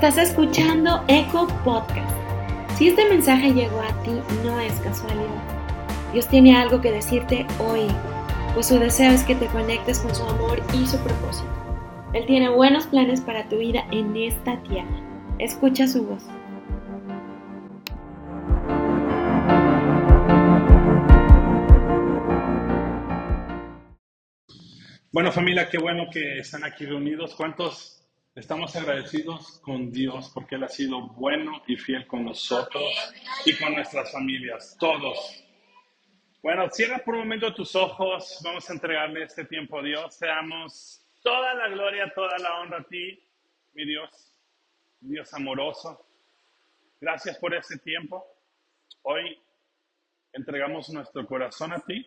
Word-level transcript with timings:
Estás 0.00 0.30
escuchando 0.30 1.02
Eco 1.08 1.48
Podcast. 1.64 2.08
Si 2.76 2.86
este 2.86 3.08
mensaje 3.08 3.52
llegó 3.52 3.80
a 3.80 4.02
ti, 4.04 4.12
no 4.44 4.60
es 4.60 4.72
casualidad. 4.74 5.42
Dios 6.12 6.28
tiene 6.28 6.56
algo 6.56 6.80
que 6.80 6.92
decirte 6.92 7.44
hoy, 7.58 7.88
pues 8.54 8.66
su 8.66 8.78
deseo 8.78 9.10
es 9.10 9.24
que 9.24 9.34
te 9.34 9.46
conectes 9.46 9.98
con 9.98 10.14
su 10.14 10.22
amor 10.22 10.62
y 10.72 10.86
su 10.86 10.96
propósito. 10.98 11.50
Él 12.12 12.26
tiene 12.26 12.48
buenos 12.48 12.86
planes 12.86 13.20
para 13.20 13.48
tu 13.48 13.58
vida 13.58 13.88
en 13.90 14.16
esta 14.16 14.62
tierra. 14.62 15.02
Escucha 15.40 15.88
su 15.88 16.06
voz. 16.06 16.22
Bueno 25.10 25.32
familia, 25.32 25.68
qué 25.68 25.78
bueno 25.78 26.04
que 26.12 26.38
están 26.38 26.62
aquí 26.62 26.86
reunidos. 26.86 27.34
¿Cuántos 27.34 27.97
Estamos 28.38 28.76
agradecidos 28.76 29.58
con 29.64 29.90
Dios 29.90 30.30
porque 30.32 30.54
Él 30.54 30.62
ha 30.62 30.68
sido 30.68 31.08
bueno 31.08 31.60
y 31.66 31.76
fiel 31.76 32.06
con 32.06 32.24
nosotros 32.24 32.84
y 33.44 33.58
con 33.58 33.74
nuestras 33.74 34.12
familias, 34.12 34.76
todos. 34.78 35.44
Bueno, 36.40 36.70
cierra 36.70 36.98
por 36.98 37.14
un 37.14 37.22
momento 37.22 37.52
tus 37.52 37.74
ojos, 37.74 38.38
vamos 38.44 38.70
a 38.70 38.74
entregarle 38.74 39.24
este 39.24 39.44
tiempo 39.44 39.80
a 39.80 39.82
Dios. 39.82 40.14
Seamos 40.14 41.04
toda 41.20 41.52
la 41.54 41.68
gloria, 41.68 42.12
toda 42.14 42.38
la 42.38 42.60
honra 42.60 42.78
a 42.78 42.84
ti, 42.84 43.20
mi 43.74 43.84
Dios, 43.84 44.32
Dios 45.00 45.34
amoroso. 45.34 46.06
Gracias 47.00 47.38
por 47.38 47.56
este 47.56 47.78
tiempo. 47.78 48.24
Hoy 49.02 49.36
entregamos 50.32 50.88
nuestro 50.90 51.26
corazón 51.26 51.72
a 51.72 51.80
ti 51.80 52.06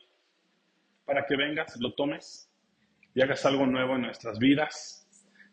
para 1.03 1.25
que 1.25 1.35
vengas, 1.35 1.75
lo 1.81 1.93
tomes 1.93 2.49
y 3.13 3.21
hagas 3.21 3.45
algo 3.45 3.65
nuevo 3.65 3.95
en 3.95 4.03
nuestras 4.03 4.39
vidas 4.39 5.00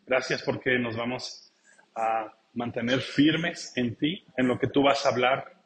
Gracias 0.09 0.41
porque 0.41 0.79
nos 0.79 0.97
vamos 0.97 1.53
a 1.93 2.33
mantener 2.55 2.99
firmes 2.99 3.71
en 3.77 3.95
ti, 3.95 4.25
en 4.37 4.47
lo 4.47 4.57
que 4.57 4.65
tú 4.65 4.81
vas 4.81 5.05
a 5.05 5.09
hablar. 5.09 5.61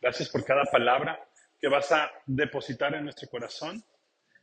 Gracias 0.00 0.28
por 0.28 0.44
cada 0.44 0.62
palabra 0.66 1.18
que 1.60 1.66
vas 1.66 1.90
a 1.90 2.08
depositar 2.24 2.94
en 2.94 3.02
nuestro 3.02 3.28
corazón, 3.28 3.82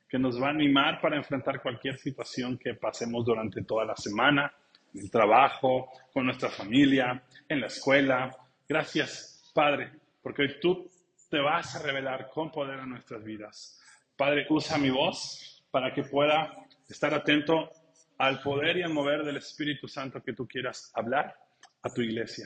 que 0.09 0.19
nos 0.19 0.41
va 0.41 0.47
a 0.47 0.49
animar 0.49 0.99
para 0.99 1.15
enfrentar 1.15 1.61
cualquier 1.61 1.97
situación 1.97 2.57
que 2.57 2.73
pasemos 2.73 3.23
durante 3.23 3.63
toda 3.63 3.85
la 3.85 3.95
semana, 3.95 4.53
en 4.93 4.99
el 4.99 5.09
trabajo, 5.09 5.89
con 6.11 6.25
nuestra 6.25 6.49
familia, 6.49 7.23
en 7.47 7.61
la 7.61 7.67
escuela. 7.67 8.35
Gracias, 8.67 9.53
Padre, 9.53 9.89
porque 10.21 10.41
hoy 10.41 10.59
tú 10.59 10.91
te 11.29 11.39
vas 11.39 11.77
a 11.77 11.81
revelar 11.81 12.29
con 12.29 12.51
poder 12.51 12.81
a 12.81 12.85
nuestras 12.85 13.23
vidas. 13.23 13.81
Padre, 14.17 14.47
usa 14.49 14.77
mi 14.77 14.89
voz 14.89 15.63
para 15.71 15.93
que 15.93 16.03
pueda 16.03 16.57
estar 16.89 17.13
atento 17.13 17.71
al 18.17 18.41
poder 18.41 18.77
y 18.77 18.83
al 18.83 18.93
mover 18.93 19.23
del 19.23 19.37
Espíritu 19.37 19.87
Santo 19.87 20.21
que 20.23 20.33
tú 20.33 20.47
quieras 20.47 20.91
hablar 20.95 21.35
a 21.81 21.93
tu 21.93 22.01
iglesia. 22.01 22.45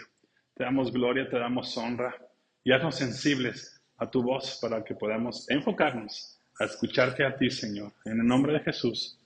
Te 0.56 0.64
damos 0.64 0.92
gloria, 0.92 1.30
te 1.30 1.40
damos 1.40 1.78
honra 1.78 2.16
y 2.64 2.72
haznos 2.72 2.96
sensibles 2.96 3.82
a 3.98 4.10
tu 4.10 4.22
voz 4.22 4.60
para 4.62 4.84
que 4.84 4.96
podamos 4.96 5.50
enfocarnos 5.50 6.40
a 6.60 6.66
escucharte 6.66 7.26
a 7.26 7.36
ti, 7.38 7.50
Señor, 7.50 7.94
en 8.06 8.20
el 8.20 8.26
nombre 8.28 8.54
de 8.54 8.60
Jesús. 8.60 9.20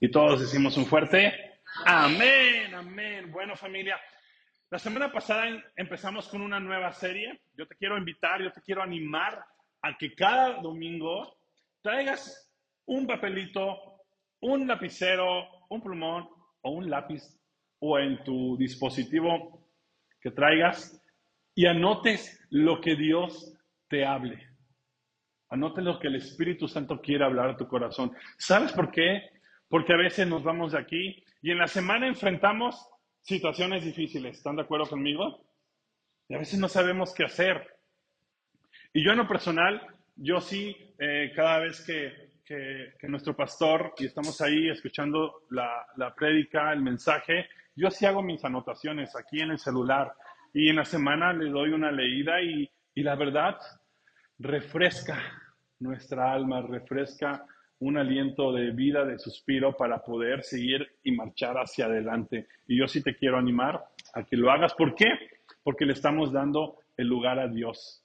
Y 0.00 0.10
todos 0.10 0.40
decimos 0.40 0.76
un 0.76 0.86
fuerte 0.86 1.48
amén, 1.84 2.74
amén. 2.74 3.30
Bueno, 3.30 3.56
familia, 3.56 4.00
la 4.70 4.78
semana 4.78 5.12
pasada 5.12 5.46
empezamos 5.76 6.28
con 6.28 6.40
una 6.40 6.60
nueva 6.60 6.92
serie. 6.92 7.40
Yo 7.54 7.66
te 7.66 7.76
quiero 7.76 7.96
invitar, 7.96 8.42
yo 8.42 8.52
te 8.52 8.62
quiero 8.62 8.82
animar 8.82 9.44
a 9.82 9.96
que 9.96 10.14
cada 10.14 10.60
domingo 10.60 11.38
traigas 11.82 12.50
un 12.86 13.06
papelito, 13.06 14.02
un 14.40 14.66
lapicero, 14.66 15.46
un 15.68 15.82
plumón 15.82 16.28
o 16.62 16.70
un 16.70 16.90
lápiz 16.90 17.22
o 17.80 17.98
en 17.98 18.22
tu 18.24 18.56
dispositivo 18.56 19.68
que 20.20 20.30
traigas 20.30 21.02
y 21.54 21.66
anotes 21.66 22.46
lo 22.50 22.80
que 22.80 22.96
Dios 22.96 23.54
te 23.88 24.04
hable. 24.04 24.46
Anote 25.50 25.80
lo 25.80 25.98
que 25.98 26.08
el 26.08 26.16
Espíritu 26.16 26.68
Santo 26.68 27.00
quiere 27.00 27.24
hablar 27.24 27.50
a 27.50 27.56
tu 27.56 27.66
corazón. 27.66 28.12
¿Sabes 28.36 28.72
por 28.72 28.90
qué? 28.90 29.22
Porque 29.68 29.92
a 29.92 29.96
veces 29.96 30.26
nos 30.26 30.42
vamos 30.42 30.72
de 30.72 30.78
aquí 30.78 31.22
y 31.40 31.50
en 31.50 31.58
la 31.58 31.66
semana 31.66 32.06
enfrentamos 32.06 32.88
situaciones 33.22 33.84
difíciles. 33.84 34.36
¿Están 34.36 34.56
de 34.56 34.62
acuerdo 34.62 34.86
conmigo? 34.86 35.46
Y 36.28 36.34
a 36.34 36.38
veces 36.38 36.58
no 36.58 36.68
sabemos 36.68 37.14
qué 37.14 37.24
hacer. 37.24 37.66
Y 38.92 39.04
yo 39.04 39.12
en 39.12 39.18
lo 39.18 39.28
personal, 39.28 39.80
yo 40.16 40.40
sí, 40.40 40.76
eh, 40.98 41.32
cada 41.34 41.60
vez 41.60 41.84
que 41.84 42.37
que, 42.48 43.08
nuestro 43.08 43.36
pastor, 43.36 43.92
y 43.98 44.06
estamos 44.06 44.40
ahí 44.40 44.70
escuchando 44.70 45.42
la, 45.50 45.86
la 45.96 46.14
prédica, 46.14 46.72
el 46.72 46.80
mensaje, 46.80 47.46
yo 47.76 47.90
sí 47.90 48.06
hago 48.06 48.22
mis 48.22 48.42
anotaciones 48.42 49.14
aquí 49.14 49.40
en 49.40 49.50
el 49.50 49.58
celular 49.58 50.12
y 50.54 50.70
en 50.70 50.76
la 50.76 50.84
semana 50.86 51.32
le 51.34 51.50
doy 51.50 51.70
una 51.70 51.92
leída 51.92 52.40
y, 52.40 52.68
y 52.94 53.02
la 53.02 53.16
verdad 53.16 53.58
refresca 54.38 55.20
nuestra 55.78 56.32
alma, 56.32 56.62
refresca 56.62 57.44
un 57.80 57.98
aliento 57.98 58.52
de 58.52 58.70
vida, 58.70 59.04
de 59.04 59.18
suspiro 59.18 59.76
para 59.76 60.02
poder 60.02 60.42
seguir 60.42 60.88
y 61.04 61.12
marchar 61.12 61.56
hacia 61.56 61.84
adelante. 61.84 62.48
Y 62.66 62.78
yo 62.78 62.88
sí 62.88 63.02
te 63.02 63.14
quiero 63.14 63.36
animar 63.36 63.84
a 64.14 64.24
que 64.24 64.36
lo 64.36 64.50
hagas. 64.50 64.74
¿Por 64.74 64.94
qué? 64.94 65.06
Porque 65.62 65.84
le 65.84 65.92
estamos 65.92 66.32
dando 66.32 66.78
el 66.96 67.06
lugar 67.06 67.38
a 67.38 67.46
Dios. 67.46 68.02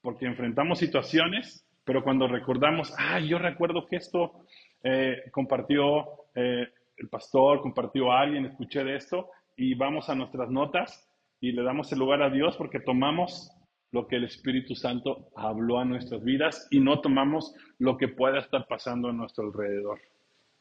Porque 0.00 0.26
enfrentamos 0.26 0.78
situaciones 0.78 1.66
pero 1.84 2.02
cuando 2.02 2.28
recordamos, 2.28 2.94
ah, 2.98 3.18
yo 3.20 3.38
recuerdo 3.38 3.86
que 3.86 3.96
esto 3.96 4.44
eh, 4.82 5.16
compartió 5.30 6.26
eh, 6.34 6.68
el 6.96 7.08
pastor, 7.08 7.60
compartió 7.60 8.12
alguien, 8.12 8.46
escuché 8.46 8.84
de 8.84 8.96
esto, 8.96 9.30
y 9.56 9.74
vamos 9.74 10.08
a 10.08 10.14
nuestras 10.14 10.50
notas 10.50 11.08
y 11.40 11.52
le 11.52 11.62
damos 11.62 11.92
el 11.92 11.98
lugar 11.98 12.22
a 12.22 12.30
Dios 12.30 12.56
porque 12.56 12.80
tomamos 12.80 13.50
lo 13.90 14.06
que 14.06 14.16
el 14.16 14.24
Espíritu 14.24 14.74
Santo 14.74 15.28
habló 15.36 15.78
a 15.78 15.84
nuestras 15.84 16.24
vidas 16.24 16.66
y 16.70 16.80
no 16.80 17.00
tomamos 17.00 17.54
lo 17.78 17.96
que 17.96 18.08
pueda 18.08 18.38
estar 18.38 18.66
pasando 18.66 19.08
a 19.08 19.12
nuestro 19.12 19.44
alrededor. 19.44 20.00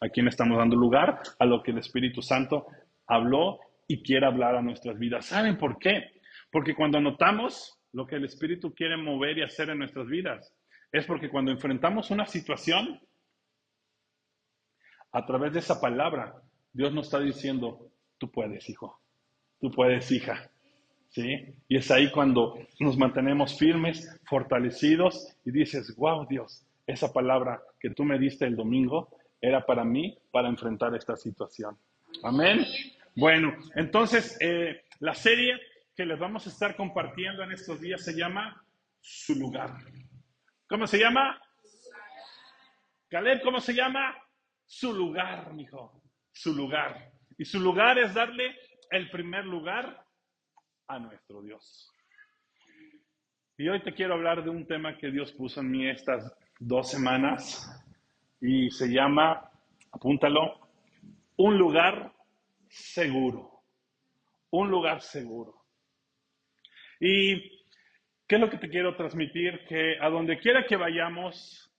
¿A 0.02 0.10
quién 0.10 0.28
estamos 0.28 0.58
dando 0.58 0.76
lugar? 0.76 1.22
A 1.40 1.46
lo 1.46 1.64
que 1.64 1.72
el 1.72 1.78
Espíritu 1.78 2.22
Santo 2.22 2.66
habló 3.08 3.60
y 3.88 4.02
quiere 4.04 4.26
hablar 4.26 4.56
a 4.56 4.62
nuestras 4.62 4.98
vidas. 4.98 5.28
¿Saben 5.28 5.58
por 5.58 5.78
qué? 5.78 6.12
Porque 6.52 6.76
cuando 6.76 7.00
notamos 7.00 7.80
lo 7.94 8.06
que 8.06 8.16
el 8.16 8.26
Espíritu 8.26 8.74
quiere 8.74 8.98
mover 8.98 9.38
y 9.38 9.44
hacer 9.44 9.70
en 9.70 9.80
nuestras 9.80 10.08
vidas, 10.08 10.54
es 10.92 11.06
porque 11.06 11.30
cuando 11.30 11.52
enfrentamos 11.52 12.12
una 12.12 12.26
situación, 12.26 13.00
a 15.12 15.26
través 15.26 15.54
de 15.54 15.60
esa 15.60 15.80
palabra, 15.80 16.42
Dios 16.74 16.94
nos 16.94 17.08
está 17.08 17.20
diciendo, 17.20 17.92
tú 18.18 18.32
puedes, 18.32 18.70
hijo, 18.70 19.02
tú 19.60 19.72
puedes, 19.72 20.12
hija. 20.12 20.50
¿Sí? 21.10 21.54
Y 21.68 21.76
es 21.76 21.92
ahí 21.92 22.10
cuando 22.10 22.58
nos 22.80 22.98
mantenemos 22.98 23.60
firmes, 23.60 24.18
fortalecidos 24.24 25.36
y 25.44 25.52
dices, 25.52 25.94
wow, 25.98 26.26
Dios, 26.26 26.66
esa 26.88 27.12
palabra 27.12 27.62
que 27.82 27.90
tú 27.90 28.06
me 28.06 28.18
diste 28.18 28.46
el 28.46 28.56
domingo 28.56 29.10
era 29.42 29.66
para 29.66 29.84
mí, 29.84 30.18
para 30.32 30.48
enfrentar 30.48 30.96
esta 30.96 31.18
situación. 31.18 31.78
Amén. 32.24 32.66
Bueno, 33.14 33.54
entonces 33.76 34.38
eh, 34.40 34.86
la 35.00 35.14
serie 35.14 35.60
que 35.96 36.06
les 36.06 36.18
vamos 36.18 36.48
a 36.48 36.50
estar 36.50 36.78
compartiendo 36.78 37.44
en 37.44 37.52
estos 37.52 37.82
días 37.82 38.06
se 38.06 38.14
llama 38.14 38.64
Su 39.02 39.36
lugar. 39.36 39.80
¿Cómo 40.72 40.88
se 40.88 41.00
llama? 41.00 41.38
Caleb, 43.10 43.42
¿cómo 43.44 43.60
se 43.60 43.74
llama? 43.74 44.16
Su 44.66 44.94
lugar, 44.94 45.52
mijo. 45.54 46.02
Su 46.32 46.56
lugar. 46.56 47.12
Y 47.38 47.44
su 47.44 47.60
lugar 47.60 48.00
es 48.00 48.14
darle 48.14 48.56
el 48.90 49.12
primer 49.12 49.44
lugar 49.44 50.02
a 50.88 50.98
nuestro 50.98 51.42
Dios. 51.42 51.92
Y 53.58 53.68
hoy 53.68 53.84
te 53.84 53.94
quiero 53.94 54.14
hablar 54.14 54.46
de 54.46 54.50
un 54.50 54.66
tema 54.66 54.98
que 54.98 55.12
Dios 55.12 55.34
puso 55.34 55.60
en 55.60 55.72
mí 55.72 55.90
estas 55.90 56.34
dos 56.58 56.90
semanas 56.90 57.70
y 58.40 58.72
se 58.72 58.88
llama, 58.88 59.52
apúntalo, 59.92 60.70
un 61.36 61.58
lugar 61.58 62.14
seguro. 62.70 63.62
Un 64.52 64.72
lugar 64.72 65.02
seguro. 65.02 65.66
Y 66.98 67.61
¿Qué 68.32 68.36
es 68.36 68.42
lo 68.42 68.50
que 68.50 68.60
te 68.60 68.70
quiero 68.70 68.96
transmitir? 68.96 69.66
Que 69.68 70.00
a 70.00 70.08
donde 70.08 70.40
quiera 70.40 70.66
que 70.66 70.78
vayamos, 70.78 71.70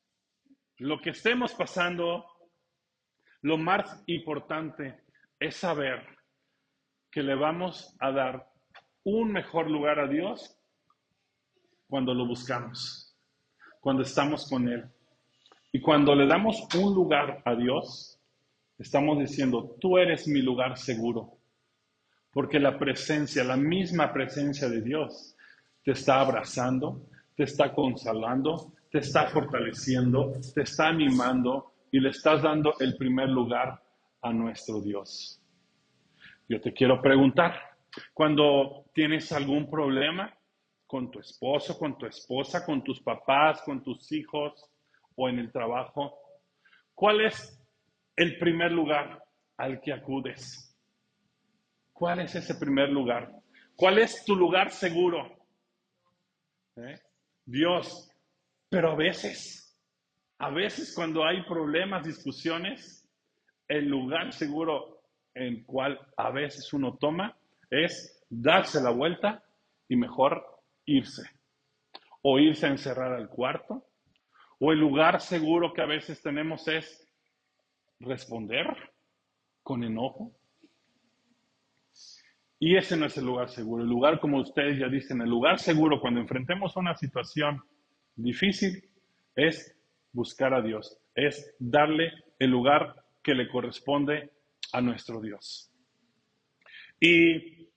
lo 0.76 1.00
que 1.00 1.08
estemos 1.08 1.54
pasando, 1.54 2.26
lo 3.40 3.56
más 3.56 4.04
importante 4.04 5.00
es 5.40 5.56
saber 5.56 6.04
que 7.10 7.22
le 7.22 7.37
vamos 7.37 7.96
a 8.00 8.12
dar 8.12 8.50
un 9.02 9.32
mejor 9.32 9.70
lugar 9.70 9.99
a 9.99 10.06
Dios 10.06 10.60
cuando 11.88 12.12
lo 12.12 12.26
buscamos, 12.26 13.16
cuando 13.81 14.02
estamos 14.02 14.46
con 14.46 14.69
Él. 14.69 14.84
Y 15.72 15.81
cuando 15.81 16.14
le 16.14 16.26
damos 16.26 16.69
un 16.75 16.94
lugar 16.94 17.40
a 17.46 17.54
Dios, 17.54 18.20
estamos 18.76 19.19
diciendo, 19.20 19.75
tú 19.81 19.96
eres 19.96 20.28
mi 20.28 20.43
lugar 20.43 20.76
seguro, 20.76 21.38
porque 22.31 22.60
la 22.60 22.78
presencia, 22.78 23.43
la 23.43 23.56
misma 23.56 24.12
presencia 24.12 24.69
de 24.69 24.82
Dios, 24.82 25.31
te 25.84 25.93
está 25.93 26.20
abrazando, 26.20 27.08
te 27.37 27.44
está 27.44 27.73
consolando, 27.73 28.73
te 28.90 28.99
está 28.99 29.29
fortaleciendo, 29.29 30.32
te 30.55 30.62
está 30.62 30.88
animando 30.88 31.73
y 31.90 32.00
le 32.00 32.11
estás 32.11 32.43
dando 32.43 32.75
el 32.81 32.96
primer 32.96 33.29
lugar 33.29 33.82
a 34.23 34.32
nuestro 34.32 34.81
Dios. 34.81 35.40
Yo 36.49 36.61
te 36.61 36.73
quiero 36.73 37.00
preguntar, 37.00 37.55
Cuando 38.14 38.87
tienes 38.94 39.32
algún 39.32 39.69
problema 39.69 40.32
con 40.87 41.11
tu 41.11 41.20
esposo, 41.20 41.79
con 41.79 41.99
tu 41.99 42.06
esposa, 42.06 42.64
con 42.64 42.82
tus 42.82 43.00
papás, 43.00 43.62
con 43.62 43.82
tus 43.82 44.11
hijos 44.12 44.70
o 45.14 45.28
en 45.28 45.38
el 45.38 45.52
trabajo, 45.52 46.19
¿cuál 46.94 47.20
es 47.20 47.62
el 48.17 48.38
primer 48.38 48.73
lugar 48.73 49.23
al 49.58 49.81
que 49.81 49.93
acudes? 49.93 50.75
¿Cuál 51.93 52.20
es 52.20 52.35
ese 52.35 52.55
primer 52.55 52.88
lugar? 52.88 53.31
¿Cuál 53.76 53.99
es 53.99 54.25
tu 54.25 54.35
lugar 54.35 54.70
seguro? 54.70 55.42
¿Eh? 56.77 56.99
Dios. 57.45 58.11
Pero 58.69 58.93
a 58.93 58.95
veces, 58.95 59.79
a 60.39 60.51
veces 60.51 60.95
cuando 60.95 61.25
hay 61.25 61.43
problemas, 61.43 62.05
discusiones, 62.05 63.09
el 63.69 63.87
lugar 63.89 64.33
seguro 64.33 65.03
en 65.35 65.65
cual 65.65 65.99
a 66.17 66.31
veces 66.31 66.73
uno 66.73 66.97
toma 66.97 67.37
es 67.71 68.23
darse 68.29 68.81
la 68.81 68.91
vuelta 68.91 69.43
y 69.89 69.97
mejor 69.97 70.45
irse. 70.87 71.23
O 72.23 72.39
irse 72.39 72.67
a 72.67 72.71
encerrar 72.71 73.13
al 73.13 73.29
cuarto. 73.29 73.87
O 74.59 74.73
el 74.73 74.79
lugar 74.79 75.21
seguro 75.21 75.73
que 75.73 75.83
a 75.83 75.87
veces 75.87 76.23
tenemos 76.23 76.69
es 76.69 77.07
responder 78.01 78.67
con 79.63 79.85
enojo. 79.85 80.33
Y 82.64 82.76
ese 82.76 82.97
no 82.97 83.06
es 83.06 83.19
el 83.19 83.25
lugar 83.25 83.49
seguro. 83.49 83.82
El 83.82 83.88
lugar, 83.88 84.20
como 84.20 84.38
ustedes 84.38 84.79
ya 84.79 84.87
dicen, 84.87 85.20
el 85.20 85.29
lugar 85.29 85.59
seguro 85.59 86.00
cuando 86.00 86.20
enfrentemos 86.20 86.76
una 86.76 86.94
situación 86.94 87.61
difícil 88.14 88.88
es 89.35 89.76
buscar 90.12 90.55
a 90.55 90.62
Dios, 90.62 90.97
es 91.12 91.56
darle 91.59 92.12
el 92.38 92.50
lugar 92.50 93.05
que 93.20 93.35
le 93.35 93.49
corresponde 93.49 94.31
a 94.73 94.81
nuestro 94.81 95.20
Dios. 95.20 95.73
Y 97.00 97.69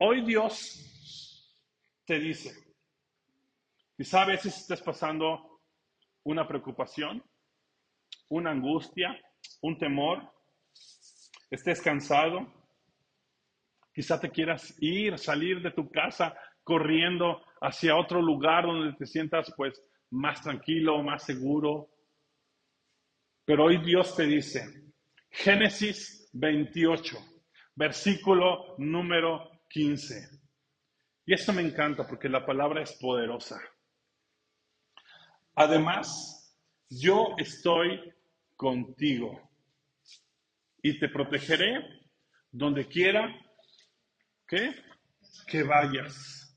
hoy 0.00 0.20
Dios 0.26 1.56
te 2.04 2.18
dice, 2.18 2.52
quizá 3.96 4.20
a 4.20 4.26
veces 4.26 4.54
estés 4.54 4.82
pasando 4.82 5.62
una 6.24 6.46
preocupación, 6.46 7.24
una 8.28 8.50
angustia, 8.50 9.18
un 9.62 9.78
temor, 9.78 10.30
estés 11.50 11.80
cansado, 11.80 12.65
quizá 13.96 14.20
te 14.20 14.30
quieras 14.30 14.76
ir, 14.78 15.18
salir 15.18 15.62
de 15.62 15.70
tu 15.70 15.90
casa 15.90 16.36
corriendo 16.62 17.42
hacia 17.62 17.96
otro 17.96 18.20
lugar 18.20 18.66
donde 18.66 18.92
te 18.92 19.06
sientas 19.06 19.50
pues 19.56 19.82
más 20.10 20.42
tranquilo, 20.42 21.02
más 21.02 21.24
seguro. 21.24 21.88
Pero 23.46 23.64
hoy 23.64 23.78
Dios 23.78 24.14
te 24.14 24.26
dice, 24.26 24.92
Génesis 25.30 26.28
28, 26.34 27.16
versículo 27.74 28.74
número 28.76 29.50
15. 29.70 30.28
Y 31.24 31.32
esto 31.32 31.54
me 31.54 31.62
encanta 31.62 32.06
porque 32.06 32.28
la 32.28 32.44
palabra 32.44 32.82
es 32.82 32.92
poderosa. 33.00 33.58
Además, 35.54 36.54
yo 36.90 37.34
estoy 37.38 38.12
contigo 38.56 39.40
y 40.82 40.98
te 40.98 41.08
protegeré 41.08 41.82
donde 42.52 42.86
quiera 42.86 43.34
que, 44.46 44.74
que 45.46 45.62
vayas. 45.62 46.56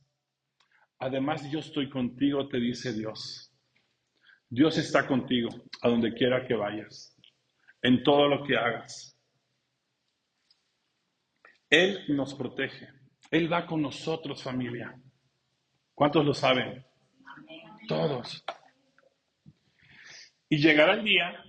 Además, 0.99 1.49
yo 1.51 1.59
estoy 1.59 1.89
contigo, 1.89 2.47
te 2.47 2.59
dice 2.59 2.93
Dios. 2.93 3.53
Dios 4.49 4.77
está 4.77 5.07
contigo 5.07 5.49
a 5.81 5.89
donde 5.89 6.13
quiera 6.13 6.45
que 6.47 6.55
vayas, 6.55 7.15
en 7.81 8.03
todo 8.03 8.27
lo 8.27 8.43
que 8.43 8.57
hagas. 8.57 9.15
Él 11.69 12.03
nos 12.09 12.33
protege. 12.33 12.89
Él 13.29 13.51
va 13.51 13.67
con 13.67 13.81
nosotros, 13.81 14.41
familia. 14.41 14.99
¿Cuántos 15.93 16.25
lo 16.25 16.33
saben? 16.33 16.83
Todos. 17.87 18.43
Y 20.49 20.57
llegará 20.57 20.93
el 20.93 21.03
día 21.03 21.43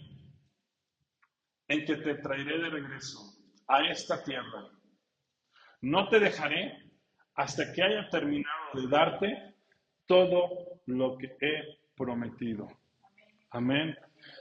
en 1.69 1.85
que 1.87 1.97
te 1.97 2.17
traeré 2.17 2.59
de 2.59 2.69
regreso 2.69 3.19
a 3.67 3.87
esta 3.91 4.23
tierra. 4.23 4.69
No 5.83 6.09
te 6.09 6.21
dejaré 6.21 6.91
hasta 7.35 7.73
que 7.73 7.83
haya 7.83 8.09
terminado 8.11 8.75
de 8.75 8.89
darte 8.89 9.55
todo 10.07 10.81
lo 10.87 11.17
que 11.17 11.37
he 11.41 11.79
prometido. 11.97 12.69
Amén. 13.51 13.97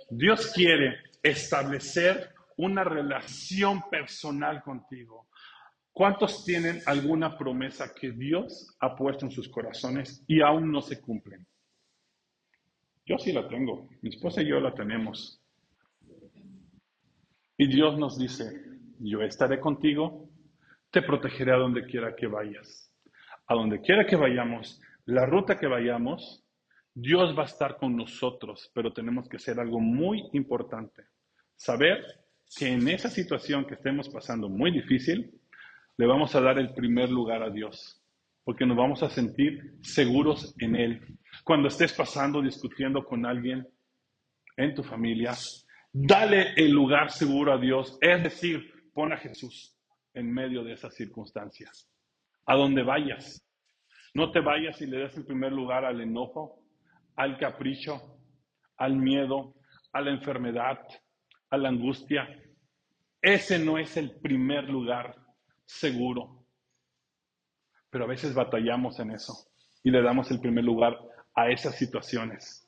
Dios 0.09 0.51
quiere 0.53 0.97
establecer 1.23 2.33
una 2.57 2.83
relación 2.83 3.89
personal 3.89 4.61
contigo. 4.63 5.29
¿Cuántos 5.91 6.43
tienen 6.45 6.81
alguna 6.85 7.37
promesa 7.37 7.93
que 7.93 8.11
Dios 8.11 8.75
ha 8.79 8.95
puesto 8.95 9.25
en 9.25 9.31
sus 9.31 9.49
corazones 9.49 10.23
y 10.27 10.41
aún 10.41 10.71
no 10.71 10.81
se 10.81 11.01
cumplen? 11.01 11.45
Yo 13.05 13.17
sí 13.17 13.31
la 13.31 13.47
tengo, 13.47 13.89
mi 14.01 14.09
esposa 14.09 14.41
y 14.41 14.47
yo 14.47 14.59
la 14.59 14.73
tenemos. 14.73 15.41
Y 17.57 17.67
Dios 17.67 17.97
nos 17.97 18.17
dice, 18.17 18.49
yo 18.99 19.21
estaré 19.21 19.59
contigo, 19.59 20.28
te 20.91 21.01
protegeré 21.01 21.53
a 21.53 21.57
donde 21.57 21.85
quiera 21.85 22.15
que 22.15 22.27
vayas 22.27 22.89
a 23.49 23.55
donde 23.55 23.81
quiera 23.81 24.05
que 24.05 24.15
vayamos, 24.15 24.79
la 25.05 25.25
ruta 25.25 25.57
que 25.57 25.67
vayamos, 25.67 26.45
Dios 26.93 27.35
va 27.37 27.43
a 27.43 27.47
estar 27.47 27.77
con 27.77 27.95
nosotros, 27.95 28.71
pero 28.75 28.93
tenemos 28.93 29.27
que 29.27 29.37
hacer 29.37 29.59
algo 29.59 29.79
muy 29.79 30.23
importante. 30.33 31.03
Saber 31.55 32.05
que 32.55 32.67
en 32.67 32.87
esa 32.87 33.09
situación 33.09 33.65
que 33.65 33.73
estemos 33.73 34.07
pasando 34.09 34.49
muy 34.49 34.71
difícil, 34.71 35.31
le 35.97 36.05
vamos 36.05 36.35
a 36.35 36.41
dar 36.41 36.59
el 36.59 36.73
primer 36.75 37.09
lugar 37.09 37.41
a 37.41 37.49
Dios, 37.49 37.99
porque 38.43 38.67
nos 38.67 38.77
vamos 38.77 39.01
a 39.01 39.09
sentir 39.09 39.77
seguros 39.81 40.55
en 40.59 40.75
Él. 40.75 41.17
Cuando 41.43 41.69
estés 41.69 41.93
pasando, 41.93 42.43
discutiendo 42.43 43.03
con 43.03 43.25
alguien 43.25 43.67
en 44.57 44.75
tu 44.75 44.83
familia, 44.83 45.33
dale 45.91 46.53
el 46.55 46.71
lugar 46.71 47.09
seguro 47.09 47.51
a 47.51 47.57
Dios, 47.57 47.97
es 47.99 48.23
decir, 48.23 48.91
pon 48.93 49.11
a 49.11 49.17
Jesús 49.17 49.78
en 50.19 50.31
medio 50.31 50.63
de 50.63 50.73
esas 50.73 50.93
circunstancias 50.95 51.89
a 52.45 52.55
donde 52.55 52.81
vayas. 52.81 53.45
No 54.15 54.31
te 54.31 54.39
vayas 54.39 54.81
y 54.81 54.87
le 54.87 54.97
des 54.97 55.15
el 55.15 55.25
primer 55.25 55.51
lugar 55.51 55.85
al 55.85 56.01
enojo, 56.01 56.63
al 57.15 57.37
capricho, 57.37 58.17
al 58.77 58.95
miedo, 58.95 59.53
a 59.93 60.01
la 60.01 60.09
enfermedad, 60.09 60.79
a 61.51 61.57
la 61.57 61.69
angustia. 61.69 62.27
Ese 63.21 63.59
no 63.59 63.77
es 63.77 63.97
el 63.97 64.19
primer 64.19 64.63
lugar 64.63 65.15
seguro. 65.65 66.43
Pero 67.91 68.05
a 68.05 68.07
veces 68.07 68.33
batallamos 68.33 68.99
en 68.99 69.11
eso 69.11 69.33
y 69.83 69.91
le 69.91 70.01
damos 70.01 70.31
el 70.31 70.39
primer 70.39 70.63
lugar 70.63 70.97
a 71.35 71.49
esas 71.49 71.77
situaciones. 71.77 72.67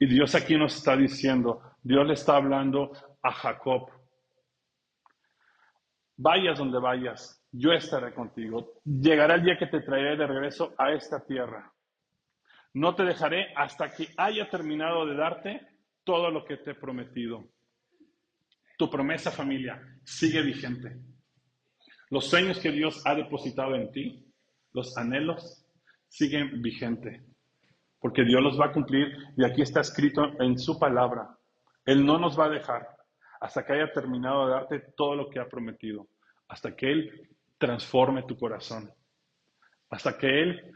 Y 0.00 0.06
Dios 0.06 0.34
aquí 0.34 0.56
nos 0.56 0.76
está 0.76 0.96
diciendo, 0.96 1.62
Dios 1.82 2.06
le 2.06 2.14
está 2.14 2.36
hablando 2.36 2.92
a 3.22 3.32
Jacob. 3.32 3.90
Vayas 6.20 6.58
donde 6.58 6.80
vayas, 6.80 7.46
yo 7.52 7.72
estaré 7.72 8.12
contigo. 8.12 8.80
Llegará 8.84 9.36
el 9.36 9.44
día 9.44 9.56
que 9.56 9.68
te 9.68 9.80
traeré 9.80 10.16
de 10.16 10.26
regreso 10.26 10.74
a 10.76 10.92
esta 10.92 11.24
tierra. 11.24 11.72
No 12.74 12.96
te 12.96 13.04
dejaré 13.04 13.54
hasta 13.54 13.90
que 13.90 14.08
haya 14.16 14.50
terminado 14.50 15.06
de 15.06 15.14
darte 15.14 15.60
todo 16.02 16.32
lo 16.32 16.44
que 16.44 16.56
te 16.56 16.72
he 16.72 16.74
prometido. 16.74 17.48
Tu 18.76 18.90
promesa, 18.90 19.30
familia, 19.30 19.80
sigue 20.04 20.42
vigente. 20.42 20.98
Los 22.10 22.28
sueños 22.28 22.58
que 22.58 22.72
Dios 22.72 23.00
ha 23.06 23.14
depositado 23.14 23.76
en 23.76 23.92
ti, 23.92 24.26
los 24.72 24.96
anhelos, 24.96 25.64
siguen 26.08 26.60
vigentes. 26.60 27.22
Porque 28.00 28.24
Dios 28.24 28.42
los 28.42 28.58
va 28.58 28.66
a 28.66 28.72
cumplir 28.72 29.16
y 29.36 29.44
aquí 29.44 29.62
está 29.62 29.82
escrito 29.82 30.32
en 30.40 30.58
su 30.58 30.80
palabra. 30.80 31.38
Él 31.84 32.04
no 32.04 32.18
nos 32.18 32.36
va 32.36 32.46
a 32.46 32.50
dejar 32.50 32.97
hasta 33.40 33.64
que 33.64 33.72
haya 33.74 33.92
terminado 33.92 34.46
de 34.46 34.52
darte 34.52 34.78
todo 34.96 35.14
lo 35.14 35.28
que 35.28 35.38
ha 35.40 35.48
prometido. 35.48 36.06
Hasta 36.48 36.74
que 36.74 36.90
Él 36.90 37.28
transforme 37.58 38.22
tu 38.22 38.38
corazón, 38.38 38.90
hasta 39.90 40.16
que 40.16 40.42
Él 40.42 40.72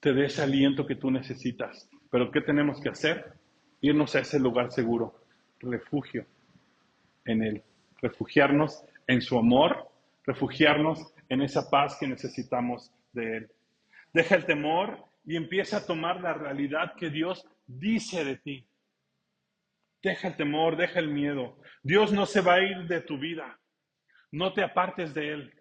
te 0.00 0.12
dé 0.12 0.26
ese 0.26 0.42
aliento 0.42 0.86
que 0.86 0.96
tú 0.96 1.10
necesitas. 1.10 1.88
Pero 2.10 2.30
¿qué 2.30 2.40
tenemos 2.40 2.80
que 2.80 2.90
hacer? 2.90 3.34
Irnos 3.80 4.14
a 4.14 4.20
ese 4.20 4.38
lugar 4.38 4.70
seguro, 4.70 5.14
refugio 5.60 6.26
en 7.24 7.42
Él, 7.42 7.62
refugiarnos 8.00 8.84
en 9.06 9.22
su 9.22 9.38
amor, 9.38 9.88
refugiarnos 10.24 11.12
en 11.28 11.42
esa 11.42 11.68
paz 11.70 11.96
que 11.98 12.06
necesitamos 12.06 12.92
de 13.12 13.36
Él. 13.38 13.50
Deja 14.12 14.36
el 14.36 14.44
temor 14.44 14.98
y 15.24 15.36
empieza 15.36 15.78
a 15.78 15.86
tomar 15.86 16.20
la 16.20 16.34
realidad 16.34 16.94
que 16.96 17.10
Dios 17.10 17.46
dice 17.66 18.24
de 18.24 18.36
ti. 18.36 18.66
Deja 20.02 20.28
el 20.28 20.36
temor, 20.36 20.76
deja 20.76 20.98
el 20.98 21.08
miedo. 21.08 21.58
Dios 21.82 22.12
no 22.12 22.26
se 22.26 22.40
va 22.40 22.54
a 22.54 22.62
ir 22.62 22.86
de 22.88 23.00
tu 23.00 23.18
vida. 23.18 23.60
No 24.30 24.52
te 24.52 24.62
apartes 24.62 25.14
de 25.14 25.32
Él. 25.32 25.54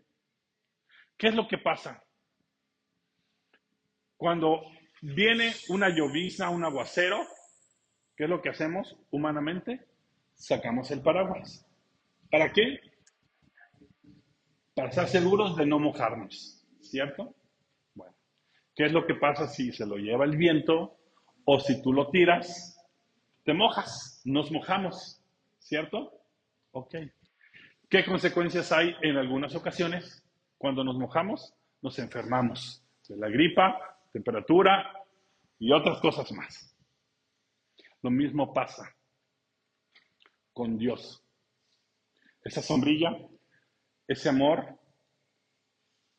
¿Qué 1.18 1.28
es 1.28 1.36
lo 1.36 1.48
que 1.48 1.58
pasa? 1.58 2.04
Cuando 4.18 4.64
viene 5.02 5.54
una 5.70 5.90
llovizna, 5.90 6.50
un 6.50 6.64
aguacero, 6.64 7.28
¿qué 8.16 8.24
es 8.24 8.30
lo 8.30 8.42
que 8.42 8.50
hacemos 8.50 8.98
humanamente? 9.12 9.86
Sacamos 10.34 10.90
el 10.92 11.02
paraguas. 11.02 11.68
¿Para 12.30 12.52
qué? 12.52 12.80
para 14.74 14.90
estar 14.90 15.08
seguros 15.08 15.56
de 15.58 15.66
no 15.66 15.80
mojarnos, 15.80 16.66
¿cierto? 16.82 17.36
Bueno, 17.94 18.16
¿qué 18.76 18.86
es 18.86 18.92
lo 18.92 19.06
que 19.06 19.16
pasa 19.16 19.48
si 19.48 19.72
se 19.72 19.86
lo 19.86 19.98
lleva 19.98 20.26
el 20.26 20.38
viento 20.38 20.98
o 21.46 21.60
si 21.60 21.82
tú 21.82 21.94
lo 21.94 22.10
tiras? 22.10 22.78
Te 23.44 23.54
mojas, 23.54 24.22
nos 24.24 24.52
mojamos, 24.52 25.20
¿cierto? 25.58 26.12
Ok. 26.72 26.96
¿Qué 27.90 28.06
consecuencias 28.06 28.72
hay 28.72 28.96
en 29.02 29.18
algunas 29.18 29.56
ocasiones? 29.56 30.24
Cuando 30.58 30.84
nos 30.84 30.98
mojamos, 30.98 31.54
nos 31.82 31.98
enfermamos 31.98 32.86
de 33.10 33.18
la 33.18 33.28
gripa, 33.30 33.78
temperatura 34.14 34.94
y 35.58 35.72
otras 35.74 36.00
cosas 36.00 36.32
más. 36.32 36.78
Lo 38.04 38.12
mismo 38.12 38.54
pasa 38.54 38.96
con 40.54 40.78
Dios. 40.78 41.24
Esa 42.44 42.62
sombrilla, 42.62 43.10
ese 44.08 44.30
amor, 44.30 44.80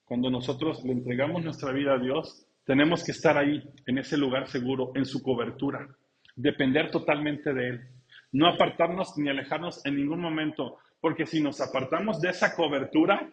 cuando 0.05 0.29
nosotros 0.29 0.85
le 0.85 0.93
entregamos 0.93 1.45
nuestra 1.45 1.73
vida 1.73 1.95
a 1.95 1.99
Dios, 1.99 2.47
tenemos 2.65 3.05
que 3.05 3.13
estar 3.13 3.37
ahí, 3.39 3.63
en 3.87 3.99
ese 3.99 4.17
lugar 4.17 4.49
seguro, 4.49 4.93
en 4.95 5.05
su 5.05 5.23
cobertura, 5.23 5.89
depender 6.35 6.91
totalmente 6.91 7.53
de 7.53 7.69
Él, 7.69 7.89
no 8.33 8.49
apartarnos 8.49 9.17
ni 9.19 9.29
alejarnos 9.29 9.85
en 9.85 9.97
ningún 9.97 10.21
momento, 10.21 10.79
porque 11.01 11.27
si 11.27 11.41
nos 11.41 11.61
apartamos 11.61 12.21
de 12.21 12.31
esa 12.31 12.55
cobertura, 12.55 13.31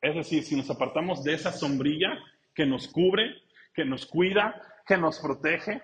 es 0.00 0.14
decir, 0.14 0.42
si 0.42 0.56
nos 0.56 0.70
apartamos 0.70 1.22
de 1.22 1.34
esa 1.34 1.52
sombrilla 1.52 2.18
que 2.54 2.66
nos 2.66 2.88
cubre, 2.88 3.34
que 3.74 3.84
nos 3.84 4.06
cuida, 4.06 4.60
que 4.86 4.96
nos 4.96 5.20
protege, 5.20 5.82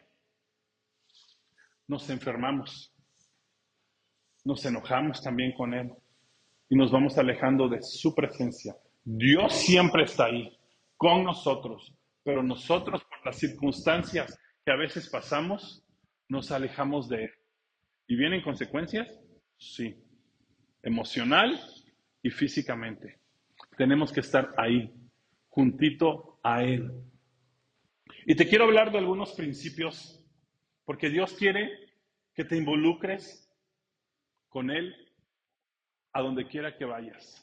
nos 1.87 2.09
enfermamos, 2.11 2.93
nos 4.45 4.65
enojamos 4.65 5.23
también 5.23 5.53
con 5.53 5.75
Él 5.75 5.93
y 6.69 6.77
nos 6.77 6.91
vamos 6.91 7.17
alejando 7.19 7.69
de 7.69 7.83
su 7.83 8.15
presencia. 8.15 8.75
Dios 9.05 9.53
siempre 9.53 10.05
está 10.05 10.25
ahí, 10.25 10.59
con 10.97 11.25
nosotros, 11.25 11.95
pero 12.25 12.43
nosotros 12.43 13.05
por 13.05 13.25
las 13.25 13.39
circunstancias 13.39 14.37
que 14.65 14.73
a 14.73 14.77
veces 14.77 15.09
pasamos, 15.09 15.86
nos 16.29 16.51
alejamos 16.51 17.09
de 17.09 17.25
Él. 17.25 17.31
¿Y 18.07 18.17
vienen 18.17 18.43
consecuencias? 18.43 19.09
Sí, 19.57 19.97
emocional 20.83 21.59
y 22.23 22.31
físicamente. 22.31 23.21
Tenemos 23.77 24.13
que 24.13 24.21
estar 24.21 24.55
ahí, 24.57 24.93
juntito 25.49 26.39
a 26.43 26.63
Él. 26.63 26.91
Y 28.27 28.35
te 28.35 28.49
quiero 28.49 28.65
hablar 28.65 28.93
de 28.93 28.99
algunos 28.99 29.33
principios, 29.33 30.25
porque 30.85 31.11
Dios 31.11 31.33
quiere 31.35 31.71
que 32.35 32.45
te 32.45 32.57
involucres 32.57 33.51
con 34.49 34.71
Él 34.71 34.95
a 36.13 36.23
donde 36.23 36.47
quiera 36.47 36.77
que 36.77 36.85
vayas. 36.85 37.43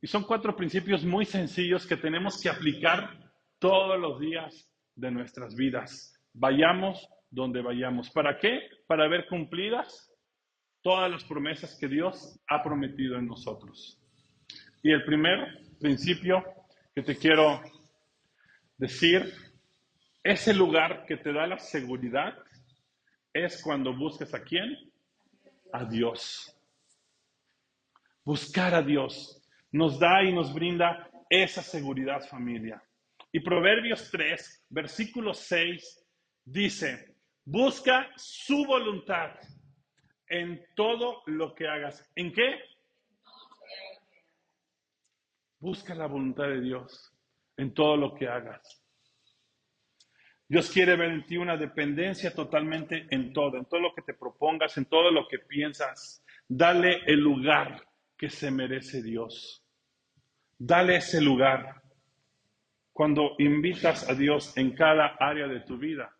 Y 0.00 0.06
son 0.06 0.24
cuatro 0.24 0.54
principios 0.54 1.04
muy 1.04 1.24
sencillos 1.24 1.86
que 1.86 1.96
tenemos 1.96 2.40
que 2.40 2.48
aplicar 2.48 3.32
todos 3.58 3.98
los 3.98 4.20
días 4.20 4.70
de 4.94 5.10
nuestras 5.10 5.54
vidas. 5.54 6.20
Vayamos 6.32 7.08
donde 7.34 7.60
vayamos. 7.60 8.10
¿Para 8.10 8.38
qué? 8.38 8.68
Para 8.86 9.08
ver 9.08 9.26
cumplidas 9.26 10.10
todas 10.82 11.10
las 11.10 11.24
promesas 11.24 11.76
que 11.78 11.88
Dios 11.88 12.38
ha 12.48 12.62
prometido 12.62 13.16
en 13.16 13.26
nosotros. 13.26 14.00
Y 14.82 14.92
el 14.92 15.04
primer 15.04 15.62
principio 15.80 16.44
que 16.94 17.02
te 17.02 17.16
quiero 17.16 17.60
decir, 18.76 19.32
ese 20.22 20.54
lugar 20.54 21.04
que 21.06 21.16
te 21.16 21.32
da 21.32 21.46
la 21.46 21.58
seguridad 21.58 22.38
es 23.32 23.62
cuando 23.62 23.96
busques 23.96 24.32
a 24.32 24.42
quién? 24.42 24.92
A 25.72 25.84
Dios. 25.84 26.56
Buscar 28.24 28.74
a 28.74 28.82
Dios 28.82 29.42
nos 29.72 29.98
da 29.98 30.22
y 30.22 30.32
nos 30.32 30.54
brinda 30.54 31.10
esa 31.28 31.62
seguridad 31.62 32.20
familia. 32.28 32.82
Y 33.32 33.40
Proverbios 33.40 34.10
3, 34.12 34.66
versículo 34.68 35.34
6 35.34 36.06
dice, 36.44 37.13
busca 37.44 38.10
su 38.16 38.64
voluntad 38.64 39.32
en 40.28 40.64
todo 40.74 41.22
lo 41.26 41.54
que 41.54 41.68
hagas. 41.68 42.10
¿En 42.16 42.32
qué? 42.32 42.60
Busca 45.58 45.94
la 45.94 46.06
voluntad 46.06 46.44
de 46.44 46.60
Dios 46.60 47.12
en 47.56 47.72
todo 47.72 47.96
lo 47.96 48.14
que 48.14 48.28
hagas. 48.28 48.82
Dios 50.46 50.70
quiere 50.70 50.96
ver 50.96 51.10
en 51.10 51.24
ti 51.24 51.36
una 51.36 51.56
dependencia 51.56 52.34
totalmente 52.34 53.06
en 53.10 53.32
todo, 53.32 53.56
en 53.56 53.64
todo 53.64 53.80
lo 53.80 53.94
que 53.94 54.02
te 54.02 54.14
propongas, 54.14 54.76
en 54.76 54.84
todo 54.84 55.10
lo 55.10 55.26
que 55.26 55.38
piensas. 55.38 56.22
Dale 56.46 57.02
el 57.06 57.20
lugar 57.20 57.82
que 58.16 58.28
se 58.28 58.50
merece 58.50 59.02
Dios. 59.02 59.64
Dale 60.58 60.96
ese 60.96 61.20
lugar. 61.20 61.82
Cuando 62.92 63.34
invitas 63.38 64.08
a 64.08 64.14
Dios 64.14 64.56
en 64.56 64.74
cada 64.74 65.16
área 65.18 65.48
de 65.48 65.60
tu 65.60 65.78
vida, 65.78 66.14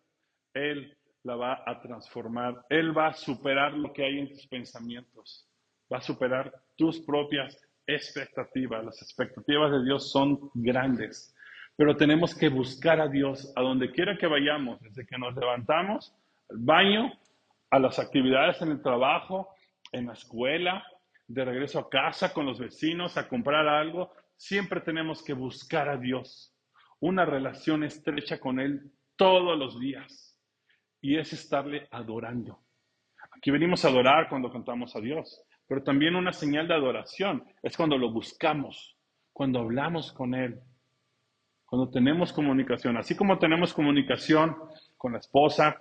Él 0.53 0.94
la 1.25 1.35
va 1.35 1.63
a 1.65 1.81
transformar. 1.81 2.65
Él 2.69 2.95
va 2.95 3.07
a 3.07 3.13
superar 3.13 3.73
lo 3.73 3.91
que 3.91 4.05
hay 4.05 4.19
en 4.19 4.29
tus 4.29 4.45
pensamientos. 4.47 5.49
Va 5.91 5.97
a 5.97 6.01
superar 6.01 6.53
tus 6.77 6.99
propias 6.99 7.59
expectativas. 7.87 8.85
Las 8.85 9.01
expectativas 9.01 9.71
de 9.71 9.83
Dios 9.83 10.11
son 10.11 10.51
grandes, 10.53 11.35
pero 11.75 11.97
tenemos 11.97 12.35
que 12.35 12.49
buscar 12.49 13.01
a 13.01 13.07
Dios 13.07 13.51
a 13.55 13.61
donde 13.61 13.91
quiera 13.91 14.17
que 14.17 14.27
vayamos, 14.27 14.79
desde 14.81 15.05
que 15.05 15.17
nos 15.17 15.35
levantamos, 15.35 16.13
al 16.49 16.57
baño, 16.59 17.11
a 17.71 17.79
las 17.79 17.97
actividades 17.97 18.61
en 18.61 18.69
el 18.69 18.81
trabajo, 18.83 19.49
en 19.91 20.05
la 20.05 20.13
escuela, 20.13 20.85
de 21.27 21.43
regreso 21.43 21.79
a 21.79 21.89
casa 21.89 22.33
con 22.33 22.45
los 22.45 22.59
vecinos, 22.59 23.17
a 23.17 23.27
comprar 23.27 23.67
algo. 23.67 24.11
Siempre 24.37 24.79
tenemos 24.79 25.23
que 25.23 25.33
buscar 25.33 25.89
a 25.89 25.97
Dios, 25.97 26.55
una 26.99 27.25
relación 27.25 27.83
estrecha 27.83 28.39
con 28.39 28.59
Él 28.59 28.91
todos 29.15 29.57
los 29.57 29.79
días. 29.79 30.34
Y 31.05 31.19
es 31.19 31.33
estarle 31.33 31.87
adorando. 31.91 32.61
Aquí 33.37 33.51
venimos 33.51 33.85
a 33.85 33.89
adorar 33.89 34.27
cuando 34.27 34.51
cantamos 34.51 34.95
a 34.95 34.99
Dios, 34.99 35.39
pero 35.67 35.83
también 35.83 36.15
una 36.15 36.33
señal 36.33 36.67
de 36.67 36.73
adoración 36.73 37.45
es 37.61 37.77
cuando 37.77 37.95
lo 37.95 38.11
buscamos, 38.11 38.97
cuando 39.31 39.59
hablamos 39.59 40.11
con 40.11 40.33
Él, 40.33 40.59
cuando 41.63 41.91
tenemos 41.91 42.33
comunicación. 42.33 42.97
Así 42.97 43.15
como 43.15 43.37
tenemos 43.37 43.71
comunicación 43.71 44.57
con 44.97 45.11
la 45.11 45.19
esposa, 45.19 45.79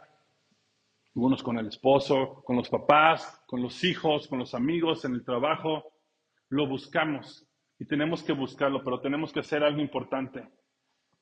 algunos 1.16 1.42
con 1.42 1.56
el 1.56 1.68
esposo, 1.68 2.42
con 2.44 2.56
los 2.56 2.68
papás, 2.68 3.42
con 3.46 3.62
los 3.62 3.82
hijos, 3.82 4.28
con 4.28 4.40
los 4.40 4.54
amigos, 4.54 5.06
en 5.06 5.14
el 5.14 5.24
trabajo, 5.24 5.84
lo 6.50 6.66
buscamos 6.68 7.48
y 7.78 7.86
tenemos 7.86 8.22
que 8.22 8.34
buscarlo, 8.34 8.84
pero 8.84 9.00
tenemos 9.00 9.32
que 9.32 9.40
hacer 9.40 9.64
algo 9.64 9.80
importante, 9.80 10.46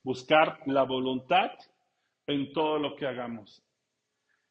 buscar 0.02 0.58
la 0.66 0.82
voluntad 0.82 1.52
en 2.26 2.52
todo 2.52 2.80
lo 2.80 2.96
que 2.96 3.06
hagamos. 3.06 3.62